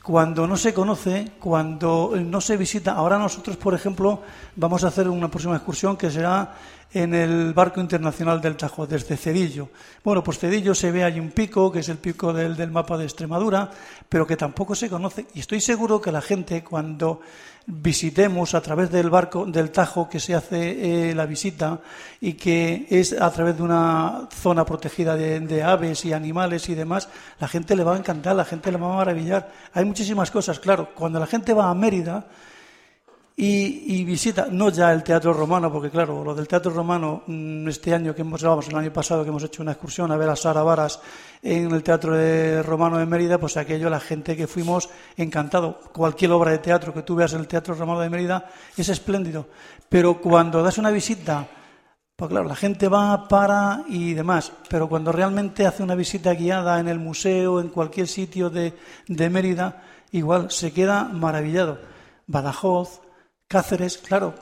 [0.06, 2.92] cuando no se conoce, cuando no se visita.
[2.92, 4.22] Ahora nosotros, por ejemplo,
[4.54, 6.54] vamos a hacer una próxima excursión que será
[6.92, 9.68] en el barco internacional del Tajo, desde Cedillo.
[10.04, 12.96] Bueno, pues Cedillo se ve ahí un pico, que es el pico del, del mapa
[12.96, 13.68] de Extremadura,
[14.08, 15.26] pero que tampoco se conoce.
[15.34, 17.20] Y estoy seguro que la gente, cuando
[17.66, 21.80] visitemos a través del barco del Tajo, que se hace eh, la visita
[22.20, 26.74] y que es a través de una zona protegida de, de aves y animales y
[26.74, 27.08] demás,
[27.40, 29.50] la gente le va a encantar, la gente le va a maravillar.
[29.72, 30.90] Hay muchísimas cosas, claro.
[30.94, 32.26] Cuando la gente va a Mérida,
[33.38, 37.68] y, y visita, no ya el Teatro Romano, porque claro, lo del Teatro Romano, mm,
[37.68, 40.30] este año que hemos, vamos, el año pasado que hemos hecho una excursión a ver
[40.30, 40.98] a Sara Varas
[41.42, 45.78] en el Teatro de Romano de Mérida, pues aquello, la gente que fuimos, encantado.
[45.92, 49.48] Cualquier obra de teatro que tú veas en el Teatro Romano de Mérida es espléndido.
[49.86, 51.46] Pero cuando das una visita,
[52.16, 56.80] pues claro, la gente va, para y demás, pero cuando realmente hace una visita guiada
[56.80, 58.72] en el museo, en cualquier sitio de,
[59.08, 61.78] de Mérida, igual se queda maravillado.
[62.26, 63.02] Badajoz,
[63.48, 64.34] Cáceres, claro,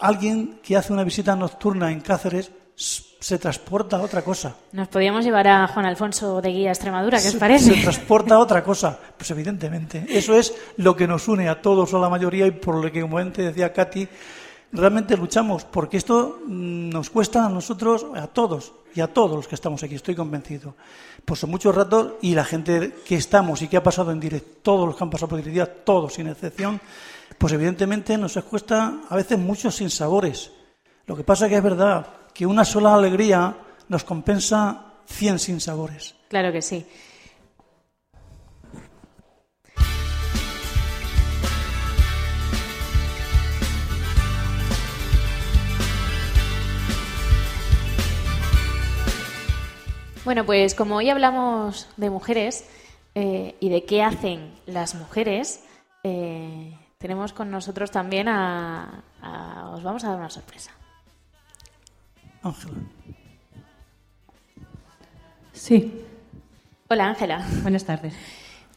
[0.00, 4.56] alguien que hace una visita nocturna en Cáceres se transporta a otra cosa.
[4.72, 7.74] Nos podíamos llevar a Juan Alfonso de Guía a Extremadura, ¿qué os parece?
[7.76, 8.98] Se transporta a otra cosa.
[9.16, 10.04] Pues evidentemente.
[10.08, 12.90] Eso es lo que nos une a todos o a la mayoría y por lo
[12.90, 14.08] que, como antes decía Katy,
[14.72, 15.64] realmente luchamos.
[15.64, 19.82] Porque esto mm, nos cuesta a nosotros, a todos y a todos los que estamos
[19.84, 20.74] aquí, estoy convencido.
[21.24, 24.58] Pues son muchos ratos y la gente que estamos y que ha pasado en directo,
[24.62, 26.80] todos los que han pasado por directiva, todos sin excepción,
[27.38, 30.50] pues evidentemente nos cuesta a veces muchos sinsabores.
[31.06, 33.56] Lo que pasa que es verdad que una sola alegría
[33.88, 36.14] nos compensa 100 sinsabores.
[36.28, 36.86] Claro que sí.
[50.26, 52.64] Bueno, pues como hoy hablamos de mujeres
[53.14, 55.62] eh, y de qué hacen las mujeres,
[56.02, 60.70] eh, tenemos con nosotros también a, a- Os vamos a dar una sorpresa.
[62.42, 62.74] Ángela.
[65.52, 66.04] Sí,
[66.88, 67.44] Hola, Ángela.
[67.62, 68.14] buenas tardes.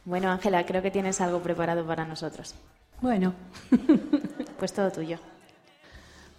[0.06, 2.56] Bueno, Ángela, creo que tienes algo preparado para nosotros.
[3.02, 3.34] Bueno,
[4.60, 5.18] Pues todo tuyo.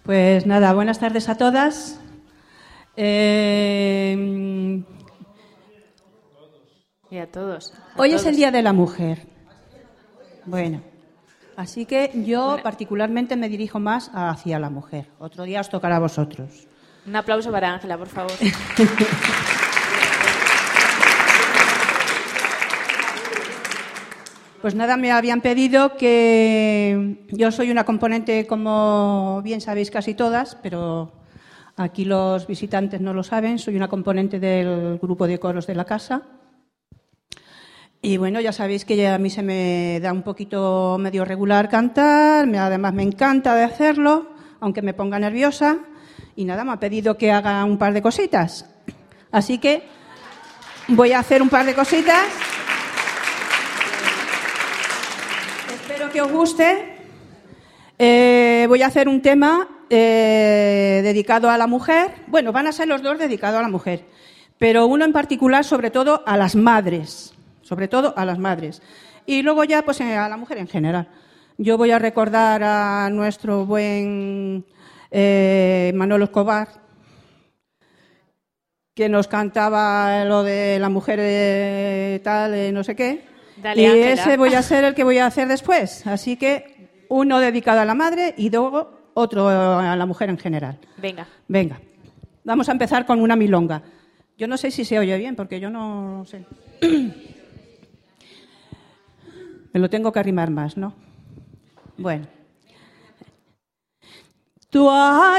[0.03, 1.99] pues nada, buenas tardes a todas.
[2.97, 4.83] Eh,
[7.11, 7.73] Y a todos.
[7.97, 9.27] a hoy es el Día de la Mujer.
[10.45, 10.83] Bueno,
[11.61, 15.07] así que yo particularmente me dirijo más hacia la mujer.
[15.19, 16.67] Otro día os tocará a vosotros.
[17.07, 18.33] Un aplauso para Ángela, por favor.
[24.63, 30.55] Pues nada, me habían pedido que yo soy una componente, como bien sabéis casi todas,
[30.63, 31.13] pero
[31.77, 35.87] aquí los visitantes no lo saben, soy una componente del grupo de coros de la
[35.87, 36.40] casa.
[38.03, 42.49] Y bueno, ya sabéis que a mí se me da un poquito medio regular cantar,
[42.49, 45.77] además me encanta de hacerlo, aunque me ponga nerviosa.
[46.35, 48.65] Y nada, me ha pedido que haga un par de cositas.
[49.31, 49.83] Así que
[50.89, 52.25] voy a hacer un par de cositas.
[55.75, 56.97] Espero que os guste.
[57.99, 62.15] Eh, voy a hacer un tema eh, dedicado a la mujer.
[62.29, 64.07] Bueno, van a ser los dos dedicados a la mujer,
[64.57, 67.35] pero uno en particular, sobre todo a las madres,
[67.71, 68.83] sobre todo a las madres.
[69.27, 71.07] Y luego ya, pues eh, a la mujer en general.
[71.57, 74.65] Yo voy a recordar a nuestro buen
[75.13, 76.69] eh, Manolo Escobar,
[78.93, 83.25] que nos cantaba lo de la mujer eh, tal, eh, no sé qué.
[83.63, 86.05] Dale, y ese voy a ser el que voy a hacer después.
[86.09, 90.79] Así que uno dedicado a la madre y luego otro a la mujer en general.
[90.97, 91.29] Venga.
[91.47, 91.81] Venga,
[92.43, 93.83] vamos a empezar con una milonga.
[94.37, 96.47] Yo no sé si se oye bien, porque yo no sé.
[99.73, 100.93] Me lo tengo que arrimar más, ¿no?
[101.97, 102.27] Bueno.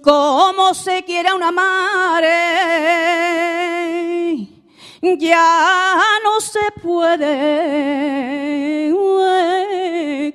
[0.01, 2.27] Como se quiere una madre,
[5.19, 7.75] ya no se puede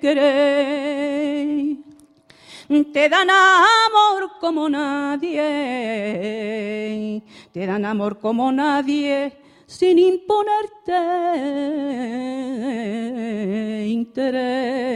[0.00, 0.99] querer.
[2.70, 5.40] Te dan amor como nadie,
[7.50, 9.32] te dan amor como nadie,
[9.66, 10.92] sin imponerte
[13.88, 14.86] interés.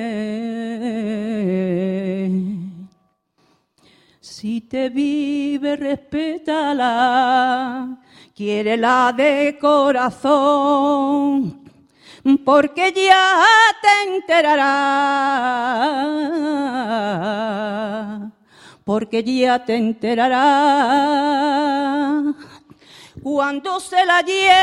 [4.21, 6.95] Si te vive, respétala,
[8.37, 11.64] quiérela de corazón,
[12.45, 13.43] porque ya
[13.83, 14.65] te enterará,
[18.85, 20.41] porque ya te enterará.
[23.23, 24.55] Cuando se la lleve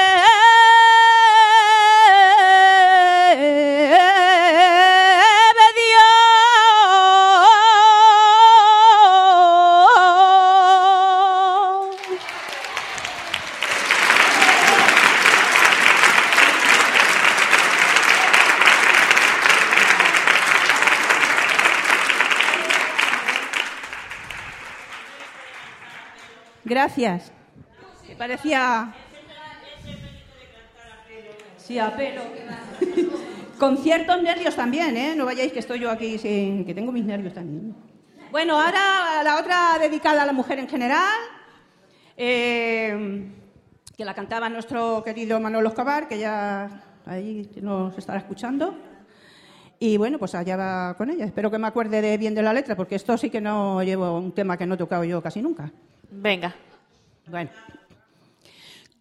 [26.91, 27.31] Gracias.
[28.09, 28.93] Me parecía...
[31.55, 32.21] Sí, a pelo.
[33.57, 35.15] Con ciertos nervios también, ¿eh?
[35.15, 36.65] No vayáis que estoy yo aquí sin...
[36.65, 37.73] que tengo mis nervios también.
[38.29, 41.19] Bueno, ahora la otra dedicada a la mujer en general,
[42.17, 43.31] eh,
[43.95, 48.75] que la cantaba nuestro querido Manolo Escobar, que ya ahí nos estará escuchando.
[49.79, 51.23] Y bueno, pues allá va con ella.
[51.23, 54.17] Espero que me acuerde de bien de la letra, porque esto sí que no llevo
[54.17, 55.71] un tema que no he tocado yo casi nunca.
[56.09, 56.53] Venga.
[57.27, 57.49] Bueno.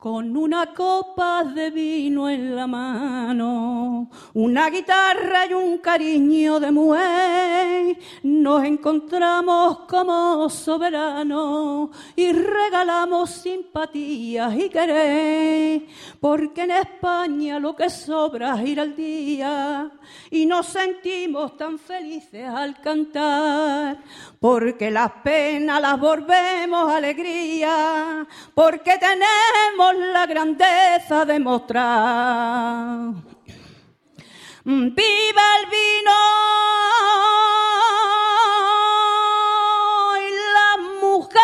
[0.01, 7.99] Con una copa de vino en la mano, una guitarra y un cariño de mujer,
[8.23, 15.83] nos encontramos como soberanos y regalamos simpatías y querer,
[16.19, 19.91] porque en España lo que sobra es ir al día
[20.31, 23.99] y nos sentimos tan felices al cantar,
[24.41, 33.13] porque las penas las volvemos alegría, porque tenemos la grandeza de mostrar.
[34.65, 36.13] ¡Viva el vino!
[40.17, 41.41] Y las mujeres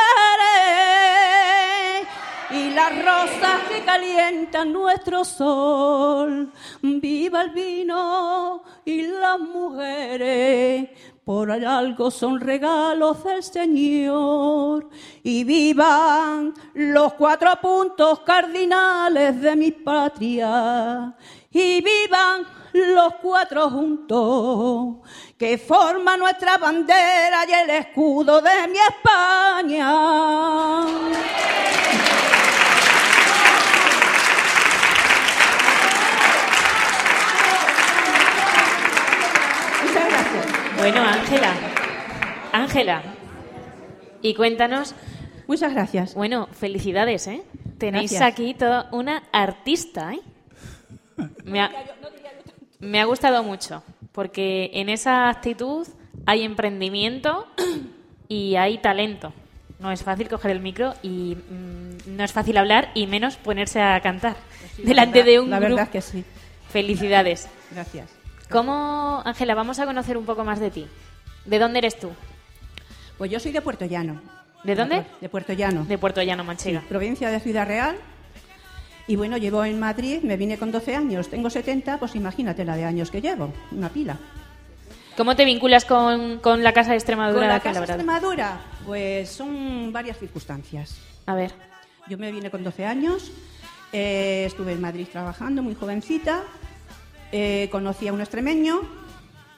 [2.50, 6.50] y las rosas que calientan nuestro sol.
[6.80, 10.88] Viva el vino y las mujeres,
[11.26, 14.88] por algo son regalos del Señor.
[15.24, 21.12] Y vivan los cuatro puntos cardinales de mi patria.
[21.50, 24.98] Y vivan los cuatro juntos
[25.36, 29.96] que forman nuestra bandera y el escudo de mi España.
[40.78, 41.52] Bueno, Ángela.
[42.52, 43.02] Ángela.
[44.22, 44.94] Y cuéntanos.
[45.46, 46.14] Muchas gracias.
[46.14, 47.42] Bueno, felicidades, ¿eh?
[47.78, 48.32] Tenéis Gracias.
[48.32, 50.20] aquí toda una artista, ¿eh?
[51.44, 51.70] Me ha,
[52.80, 55.86] me ha gustado mucho, porque en esa actitud
[56.26, 57.46] hay emprendimiento
[58.28, 59.32] y hay talento.
[59.78, 63.80] No es fácil coger el micro y mm, no es fácil hablar y menos ponerse
[63.80, 64.36] a cantar
[64.78, 65.74] delante la verdad- de un la grupo.
[65.76, 66.24] verdad que sí.
[66.70, 67.48] Felicidades.
[67.70, 68.10] Gracias.
[68.50, 70.86] ¿Cómo, Ángela, vamos a conocer un poco más de ti?
[71.44, 72.10] ¿De dónde eres tú?
[73.18, 74.20] Pues yo soy de Puerto Llano.
[74.62, 75.04] ¿De dónde?
[75.20, 75.84] De Puerto Llano.
[75.84, 76.80] De Puerto Llano, Manchega.
[76.80, 77.96] Sí, provincia de Ciudad Real.
[79.08, 82.76] Y bueno, llevo en Madrid, me vine con 12 años, tengo 70, pues imagínate la
[82.76, 84.16] de años que llevo, una pila.
[85.16, 87.40] ¿Cómo te vinculas con, con la Casa de Extremadura?
[87.40, 88.02] Con la de Casa Fuenlabrada?
[88.02, 90.98] Extremadura, pues son varias circunstancias.
[91.26, 91.52] A ver.
[92.08, 93.30] Yo me vine con 12 años,
[93.92, 96.42] eh, estuve en Madrid trabajando, muy jovencita,
[97.38, 98.80] eh, conocí a un extremeño,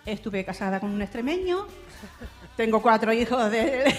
[0.04, 1.64] estuve casada con un extremeño,
[2.56, 3.94] tengo cuatro hijos de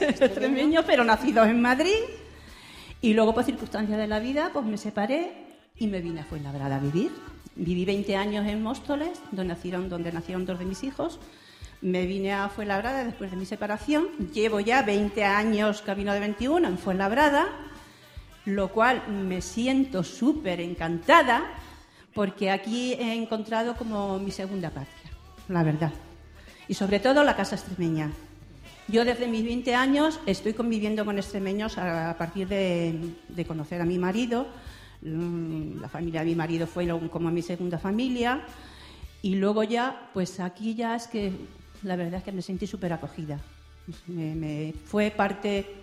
[0.00, 1.98] extremeños, pero nacidos en Madrid,
[3.02, 5.30] y luego por circunstancias de la vida, pues me separé
[5.76, 7.10] y me vine a Fuenlabrada a vivir.
[7.54, 11.20] Viví 20 años en Móstoles, donde nacieron, donde nacieron dos de mis hijos.
[11.82, 14.08] Me vine a Fuenlabrada después de mi separación.
[14.32, 17.46] Llevo ya 20 años, camino de 21, en Fuenlabrada,
[18.46, 21.44] lo cual me siento súper encantada
[22.14, 25.10] porque aquí he encontrado como mi segunda patria,
[25.48, 25.92] la verdad.
[26.68, 28.10] Y sobre todo la casa extremeña.
[28.88, 33.84] Yo desde mis 20 años estoy conviviendo con extremeños a, partir de, de conocer a
[33.84, 34.46] mi marido.
[35.02, 38.42] Mm, La familia de mi marido fue como mi segunda familia.
[39.22, 41.32] Y luego ya, pues aquí ya es que
[41.82, 43.38] la verdad es que me sentí súper acogida.
[44.06, 45.76] Me, me- fue parte,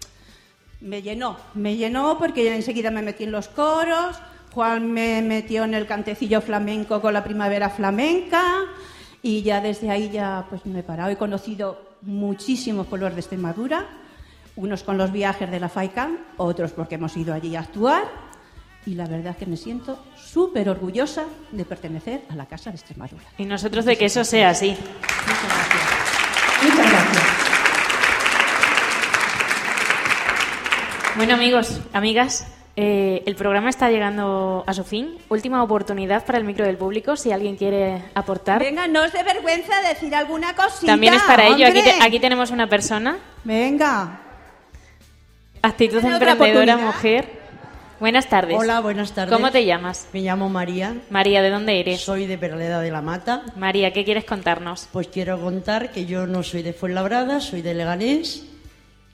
[0.82, 4.18] me llenó, me llenó porque enseguida me metí en los coros.
[4.54, 8.66] Juan me metió en el cantecillo flamenco con la primavera flamenca
[9.22, 11.10] y ya desde ahí ya pues me he parado.
[11.10, 13.86] He conocido muchísimos pueblos de Extremadura,
[14.56, 18.04] unos con los viajes de la FAICAM, otros porque hemos ido allí a actuar
[18.86, 22.78] y la verdad es que me siento súper orgullosa de pertenecer a la Casa de
[22.78, 23.26] Extremadura.
[23.38, 24.76] Y nosotros de que eso sea así.
[26.64, 27.50] Muchas gracias.
[31.16, 32.48] Bueno, amigos, amigas,
[32.82, 35.18] eh, el programa está llegando a su fin.
[35.28, 38.60] Última oportunidad para el micro del público, si alguien quiere aportar.
[38.60, 40.94] Venga, no os dé vergüenza decir alguna cosita.
[40.94, 41.68] También es para ello.
[41.68, 44.22] Aquí, te- aquí tenemos una persona, Venga.
[45.62, 47.40] actitud emprendedora, mujer.
[48.00, 48.56] Buenas tardes.
[48.58, 49.36] Hola, buenas tardes.
[49.36, 50.08] ¿Cómo te llamas?
[50.14, 52.00] Me llamo María, María, ¿de dónde eres?
[52.00, 53.44] soy de Peraleda de la Mata.
[53.58, 54.88] María, ¿qué quieres contarnos?
[54.94, 58.46] Pues quiero contar que yo no soy de Fuenlabrada, soy de Leganés,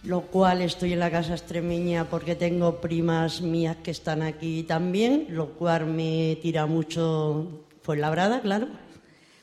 [0.05, 5.27] lo cual estoy en la casa extremeña porque tengo primas mías que están aquí también,
[5.29, 8.67] lo cual me tira mucho Fuenlabrada, claro.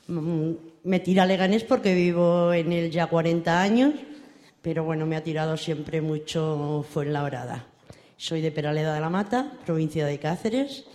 [0.07, 0.51] Mm,
[0.85, 3.93] Me tira Leganés porque vivo en él ya 40 años,
[4.61, 7.67] pero bueno, me ha tirado siempre mucho Fuenlabrada.
[8.17, 10.85] Soy de Peraleda de la Mata, provincia de Cáceres,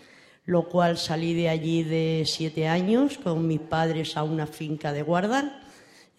[0.47, 5.03] lo cual salí de allí de siete años con mis padres a una finca de
[5.03, 5.63] guarda.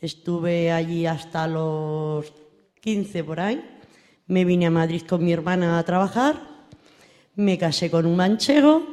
[0.02, 2.32] Estuve allí hasta los
[2.82, 3.64] 15 por ahí.
[4.28, 6.42] Me vine a Madrid con mi hermana a trabajar.
[7.36, 8.84] Me casé con un manchego.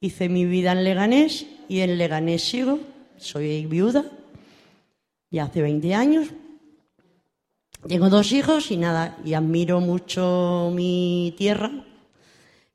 [0.00, 2.80] Hice mi vida en Leganés y en Leganés sigo.
[3.16, 4.04] Soy viuda.
[5.30, 6.28] Ya hace 20 años.
[7.86, 11.70] Tengo dos hijos y nada, y admiro mucho mi tierra,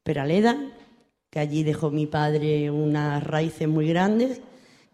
[0.02, 0.58] Peraleda,
[1.30, 4.40] que allí dejó mi padre unas raíces muy grandes,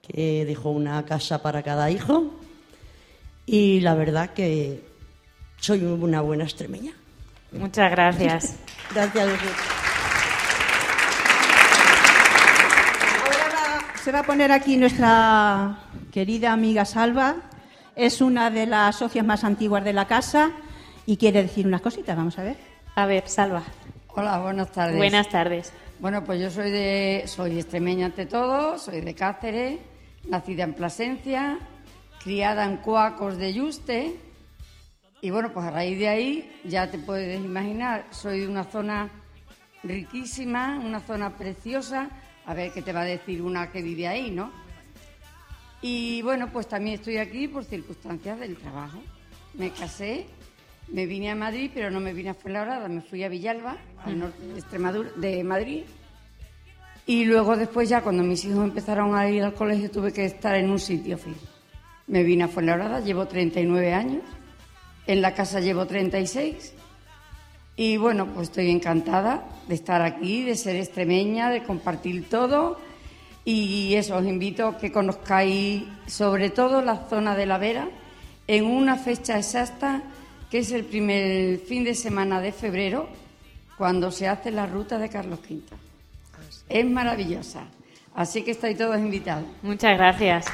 [0.02, 2.34] que dejó una casa para cada hijo.
[3.46, 4.89] Y la verdad que
[5.60, 6.94] soy una buena extremeña.
[7.52, 8.56] Muchas gracias.
[8.94, 9.56] Gracias a vosotros.
[13.24, 15.78] Ahora va- se va a poner aquí nuestra
[16.12, 17.36] querida amiga Salva.
[17.96, 20.52] Es una de las socias más antiguas de la casa
[21.06, 22.16] y quiere decir unas cositas.
[22.16, 22.58] Vamos a ver.
[22.96, 23.64] A ver, Salva.
[24.08, 24.98] Hola, buenas tardes.
[24.98, 25.74] Buenas tardes.
[26.00, 29.80] Bueno, pues yo soy de soy extremeña ante todo, soy de Cáceres,
[30.28, 31.60] nacida en Plasencia,
[32.24, 34.16] criada en Cuacos de Yuste.
[35.22, 39.10] Y bueno, pues a raíz de ahí, ya te puedes imaginar, soy de una zona
[39.84, 42.10] riquísima, una zona preciosa.
[42.46, 44.52] A ver qué te va a decir una que vive ahí, ¿no?
[45.82, 49.02] Y bueno, pues también estoy aquí por circunstancias del trabajo.
[49.54, 50.26] Me casé,
[50.88, 54.20] me vine a Madrid, pero no me vine a Fuenlabrada, me fui a Villalba, al
[54.20, 55.84] norte de Extremadura, de Madrid.
[57.06, 60.56] Y luego después ya cuando mis hijos empezaron a ir al colegio tuve que estar
[60.56, 61.40] en un sitio fijo.
[62.08, 64.24] Me vine a Fuenlabrada, llevo 39 años,
[65.12, 66.74] en la casa llevo 36
[67.76, 72.78] y bueno, pues estoy encantada de estar aquí, de ser extremeña, de compartir todo.
[73.46, 77.88] Y eso, os invito a que conozcáis sobre todo la zona de la Vera
[78.48, 80.04] en una fecha exacta
[80.52, 83.08] que es el primer fin de semana de febrero,
[83.78, 85.62] cuando se hace la ruta de Carlos V.
[86.68, 87.64] Es maravillosa.
[88.14, 89.46] Así que estáis todos invitados.
[89.62, 90.46] Muchas gracias.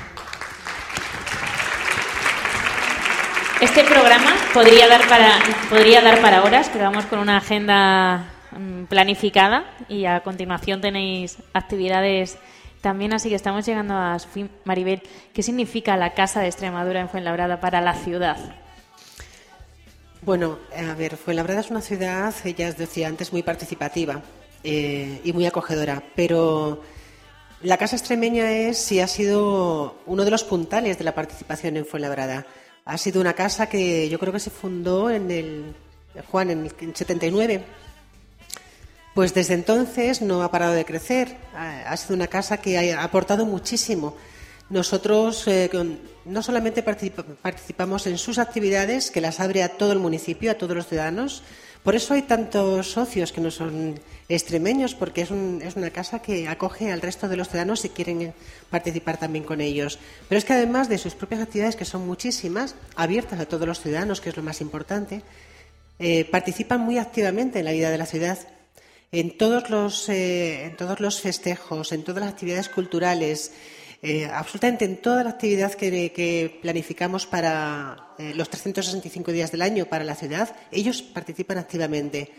[3.61, 5.39] Este programa podría dar para
[5.69, 11.37] podría dar para horas, pero vamos con una agenda mm, planificada y a continuación tenéis
[11.53, 12.37] actividades
[12.81, 14.49] también, así que estamos llegando a su fin.
[14.65, 15.01] Maribel,
[15.33, 18.37] ¿qué significa la Casa de Extremadura en Fuenlabrada para la ciudad?
[20.21, 24.21] Bueno, a ver, Fuenlabrada es una ciudad, ya os decía antes, muy participativa
[24.63, 26.83] eh, y muy acogedora, pero
[27.61, 31.85] la Casa Extremeña es y ha sido uno de los puntales de la participación en
[31.85, 32.45] Fuenlabrada.
[32.85, 35.75] Ha sido una casa que yo creo que se fundó en el,
[36.31, 37.63] Juan, en el 79.
[39.15, 41.35] Pues desde entonces no ha parado de crecer.
[41.55, 44.15] Ha, sido una casa que ha aportado muchísimo.
[44.69, 45.69] Nosotros eh,
[46.25, 50.55] no solamente participa- participamos en sus actividades, que las abre a todo el municipio, a
[50.55, 51.43] todos los ciudadanos.
[51.85, 56.19] Por eso hay tantos socios que no son extremeños, porque es, un- es una casa
[56.19, 58.33] que acoge al resto de los ciudadanos si quieren
[58.71, 59.99] participar también con ellos.
[60.27, 63.79] Pero es que además de sus propias actividades, que son muchísimas, abiertas a todos los
[63.81, 65.21] ciudadanos, que es lo más importante,
[65.99, 68.39] eh, participan muy activamente en la vida de la ciudad.
[69.11, 73.51] En todos los, eh, en todos los festejos, en todas las actividades culturales,
[74.05, 79.85] eh, absolutamente en toda la actividad que, planificamos para eh, los 365 días del año
[79.85, 82.31] para la ciudad, ellos participan activamente.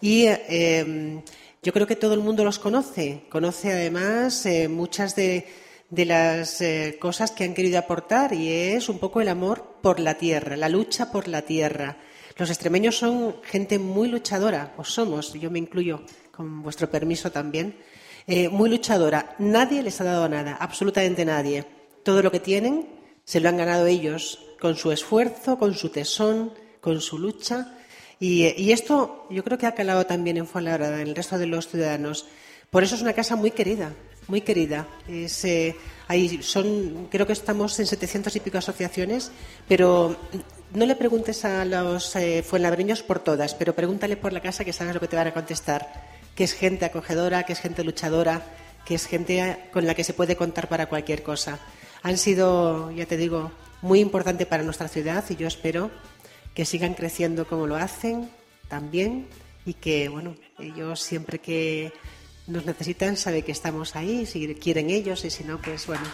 [0.00, 1.22] Y eh,
[1.62, 3.24] yo creo que todo el mundo los conoce.
[3.28, 5.46] Conoce además eh, muchas de,
[5.90, 10.00] de las eh, cosas que han querido aportar y es un poco el amor por
[10.00, 11.98] la tierra, la lucha por la tierra.
[12.36, 17.76] Los extremeños son gente muy luchadora, o somos, yo me incluyo, con vuestro permiso también,
[18.30, 19.34] eh, muy luchadora.
[19.40, 21.64] Nadie les ha dado nada, absolutamente nadie.
[22.04, 22.86] Todo lo que tienen
[23.24, 27.74] se lo han ganado ellos, con su esfuerzo, con su tesón, con su lucha.
[28.20, 31.66] Y, esto yo creo que ha calado también en Fuenlabrada, en el resto de los
[31.66, 32.26] ciudadanos.
[32.70, 33.92] Por eso es una casa muy querida,
[34.28, 34.86] muy querida.
[35.08, 35.74] Es, eh,
[36.40, 39.32] son, creo que estamos en 700 y pico asociaciones,
[39.66, 40.16] pero
[40.72, 44.72] no le preguntes a los eh, fuenlabreños por todas, pero pregúntale por la casa que
[44.72, 46.09] sabes lo que te van a contestar.
[46.34, 48.42] Que es gente acogedora, que es gente luchadora,
[48.84, 51.58] que es gente con la que se puede contar para cualquier cosa.
[52.02, 53.52] Han sido, ya te digo,
[53.82, 55.90] muy importante para nuestra ciudad y yo espero
[56.54, 58.30] que sigan creciendo como lo hacen
[58.68, 59.26] también
[59.64, 61.92] y que, bueno, ellos siempre que
[62.46, 66.04] nos necesitan saben que estamos ahí, si quieren ellos y si no, pues bueno.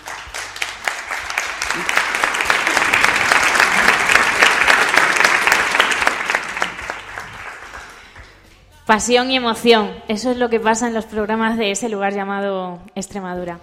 [8.87, 12.79] Pasión y emoción, eso es lo que pasa en los programas de ese lugar llamado
[12.95, 13.59] Extremadura.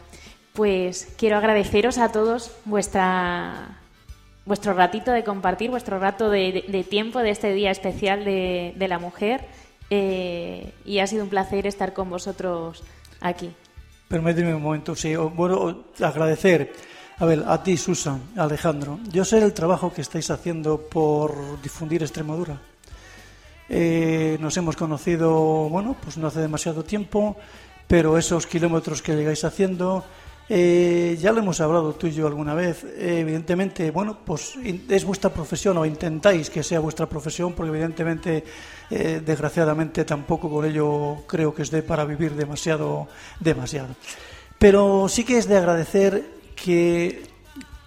[0.51, 3.79] Pues quiero agradeceros a todos vuestra
[4.45, 9.45] vuestro ratito de compartir, vuestro rato de, tiempo de este día especial de, la mujer.
[9.89, 12.83] eh, y ha sido un placer estar con vosotros
[13.21, 13.49] aquí.
[14.09, 15.15] Permíteme un momento, sí.
[15.15, 16.73] Bueno, agradecer,
[17.17, 18.99] a ver, a ti, Susan, Alejandro.
[19.09, 22.72] Yo sé el trabajo que estáis haciendo por difundir Extremadura.
[23.69, 27.37] Eh, nos hemos conocido, bueno, pues no hace demasiado tiempo,
[27.87, 30.03] pero esos kilómetros que llegáis haciendo,
[30.49, 32.83] eh, ya lo hemos hablado tú y yo alguna vez.
[32.83, 38.43] Eh, evidentemente, bueno, pues es vuestra profesión o intentáis que sea vuestra profesión, porque evidentemente,
[38.89, 43.07] desgraciadamente, tampoco con ello creo que os dé para vivir demasiado,
[43.39, 43.95] demasiado.
[44.59, 46.23] Pero sí que es de agradecer
[46.55, 47.23] que,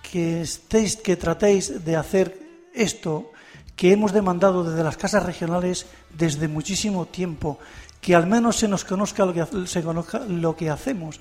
[0.03, 2.39] que estéis, que tratéis de hacer
[2.75, 3.31] esto
[3.77, 7.59] que hemos demandado desde las casas regionales desde muchísimo tiempo,
[8.01, 11.21] que al menos se nos conozca lo que, se conozca lo que hacemos.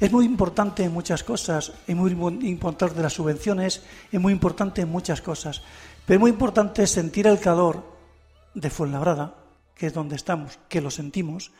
[0.00, 4.82] Es muy importante en muchas cosas, es muy mu- importante las subvenciones, es muy importante
[4.82, 5.62] en muchas cosas,
[6.04, 7.84] pero es muy importante sentir el calor
[8.52, 9.34] de Fuenlabrada,
[9.76, 11.52] que es donde estamos, que lo sentimos,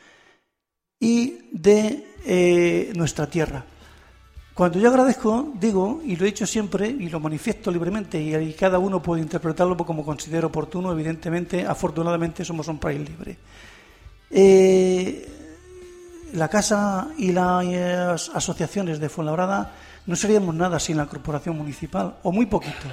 [0.98, 3.64] y de eh, nuestra tierra.
[4.54, 8.78] Cuando yo agradezco, digo, y lo he dicho siempre, y lo manifiesto libremente, y, cada
[8.78, 13.38] uno puede interpretarlo como considere oportuno, evidentemente, afortunadamente somos un país libre.
[14.30, 15.26] Eh,
[16.34, 19.72] la Casa y las asociaciones de Fuenlabrada
[20.06, 22.88] no seríamos nada sin la corporación municipal, o muy poquito.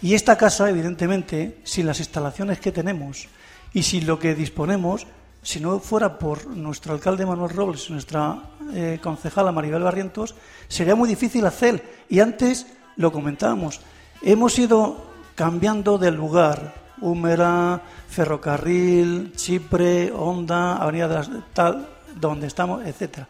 [0.00, 3.28] Y esta casa, evidentemente, sin las instalaciones que tenemos
[3.74, 5.06] y sin lo que disponemos,
[5.42, 8.38] si no fuera por nuestro alcalde Manuel Robles nuestra
[8.72, 10.34] eh, concejala Maribel Barrientos,
[10.68, 12.04] sería muy difícil hacer.
[12.08, 13.80] Y antes lo comentábamos,
[14.22, 15.04] hemos ido
[15.34, 16.84] cambiando de lugar.
[17.00, 23.28] Húmera, Ferrocarril, Chipre, Honda, Avenida de las, tal, donde estamos, etcétera.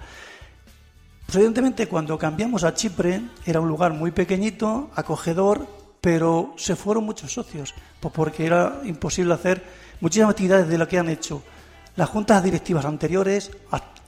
[1.25, 5.67] Pues evidentemente cuando cambiamos a Chipre era un lugar muy pequeñito, acogedor,
[6.01, 9.65] pero se fueron muchos socios, pues porque era imposible hacer
[10.01, 11.43] muchísimas actividades de lo que han hecho
[11.97, 13.51] las juntas directivas anteriores,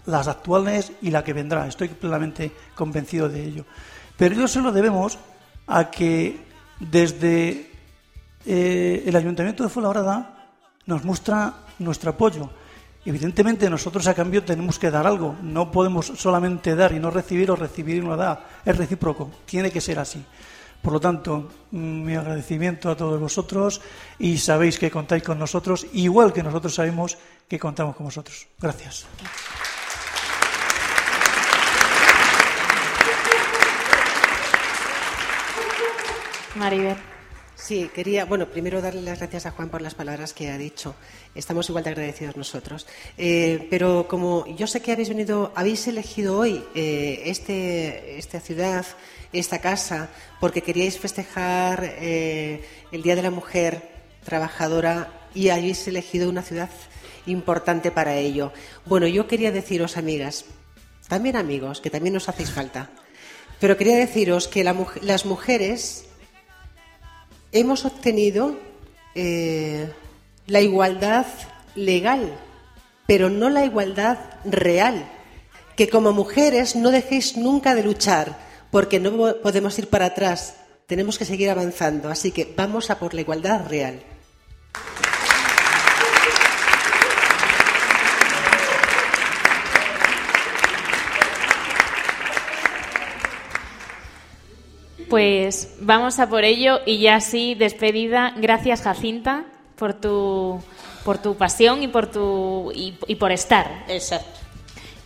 [0.07, 1.67] las actuales y la que vendrá.
[1.67, 3.65] Estoy plenamente convencido de ello.
[4.17, 5.19] Pero ello se lo debemos
[5.67, 6.41] a que
[6.81, 7.71] desde
[8.47, 10.49] eh, el Ayuntamiento de Fuenlabrada
[10.87, 12.49] nos muestra nuestro apoyo.
[13.05, 15.37] Evidentemente nosotros a cambio tenemos que dar algo.
[15.43, 18.47] No podemos solamente dar y no recibir o recibir y no dar.
[18.65, 19.31] Es recíproco.
[19.45, 20.25] Tiene que ser así.
[20.83, 23.81] Por lo tanto, mi agradecimiento a todos vosotros
[24.19, 28.47] y sabéis que contáis con nosotros, igual que nosotros sabemos que contamos con vosotros.
[28.61, 29.07] Gracias.
[36.57, 36.97] Maribel.
[37.57, 40.95] Sí, quería, bueno, primero darle las gracias a Juan por las palabras que ha dicho.
[41.35, 42.87] Estamos igual de agradecidos nosotros.
[43.17, 48.85] Eh, pero como yo sé que habéis venido, habéis elegido hoy eh, este, esta ciudad,
[49.33, 53.89] esta casa, porque queríais festejar eh, el Día de la Mujer
[54.23, 56.71] Trabajadora y habéis elegido una ciudad
[57.25, 58.53] importante para ello.
[58.85, 60.45] Bueno, yo quería deciros, amigas,
[61.09, 62.91] también amigos, que también nos hacéis falta,
[63.61, 66.06] pero quería deciros que la las mujeres
[67.53, 68.57] hemos obtenido
[69.15, 69.91] eh,
[70.47, 71.27] la igualdad
[71.75, 72.33] legal,
[73.07, 75.09] pero no la igualdad real.
[75.77, 78.39] Que como mujeres no dejéis nunca de luchar,
[78.71, 82.09] porque no po- podemos ir para atrás, tenemos que seguir avanzando.
[82.09, 84.01] Así que vamos a por la igualdad real.
[95.09, 98.35] Pues vamos a por ello y ya así despedida.
[98.37, 99.45] Gracias Jacinta
[99.77, 100.61] por tu
[101.05, 103.85] por tu pasión y por tu y, y por estar.
[103.89, 104.41] Exacto.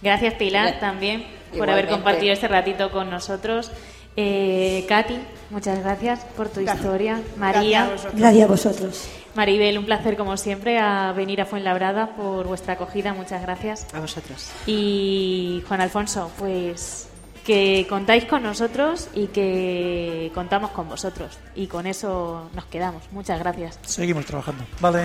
[0.03, 1.27] Gracias Pilar también
[1.57, 3.71] por haber compartido este ratito con nosotros.
[4.17, 5.19] Eh, Katy,
[5.51, 7.21] muchas gracias por tu historia.
[7.37, 9.09] María, Gracias a vosotros.
[9.35, 13.15] Maribel, un placer como siempre a venir a Fuenlabrada por vuestra acogida.
[13.15, 13.87] Muchas gracias.
[13.95, 14.51] A vosotros.
[14.67, 17.09] Y Juan Alfonso, pues
[17.41, 21.39] que contáis con nosotros y que contamos con vosotros.
[21.55, 23.03] Y con eso nos quedamos.
[23.13, 23.79] Muchas gracias.
[23.83, 24.65] Seguimos trabajando.
[24.81, 25.05] Vale.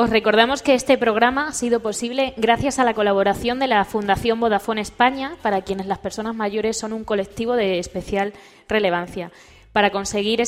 [0.00, 4.38] Os recordamos que este programa ha sido posible gracias a la colaboración de la Fundación
[4.38, 8.32] Vodafone España, para quienes las personas mayores son un colectivo de especial
[8.68, 9.32] relevancia.
[9.72, 10.42] Para conseguir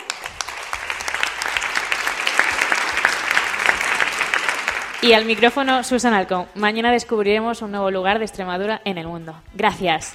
[5.02, 6.46] Y al micrófono Susan Alcón.
[6.56, 9.36] Mañana descubriremos un nuevo lugar de Extremadura en el mundo.
[9.54, 10.14] Gracias.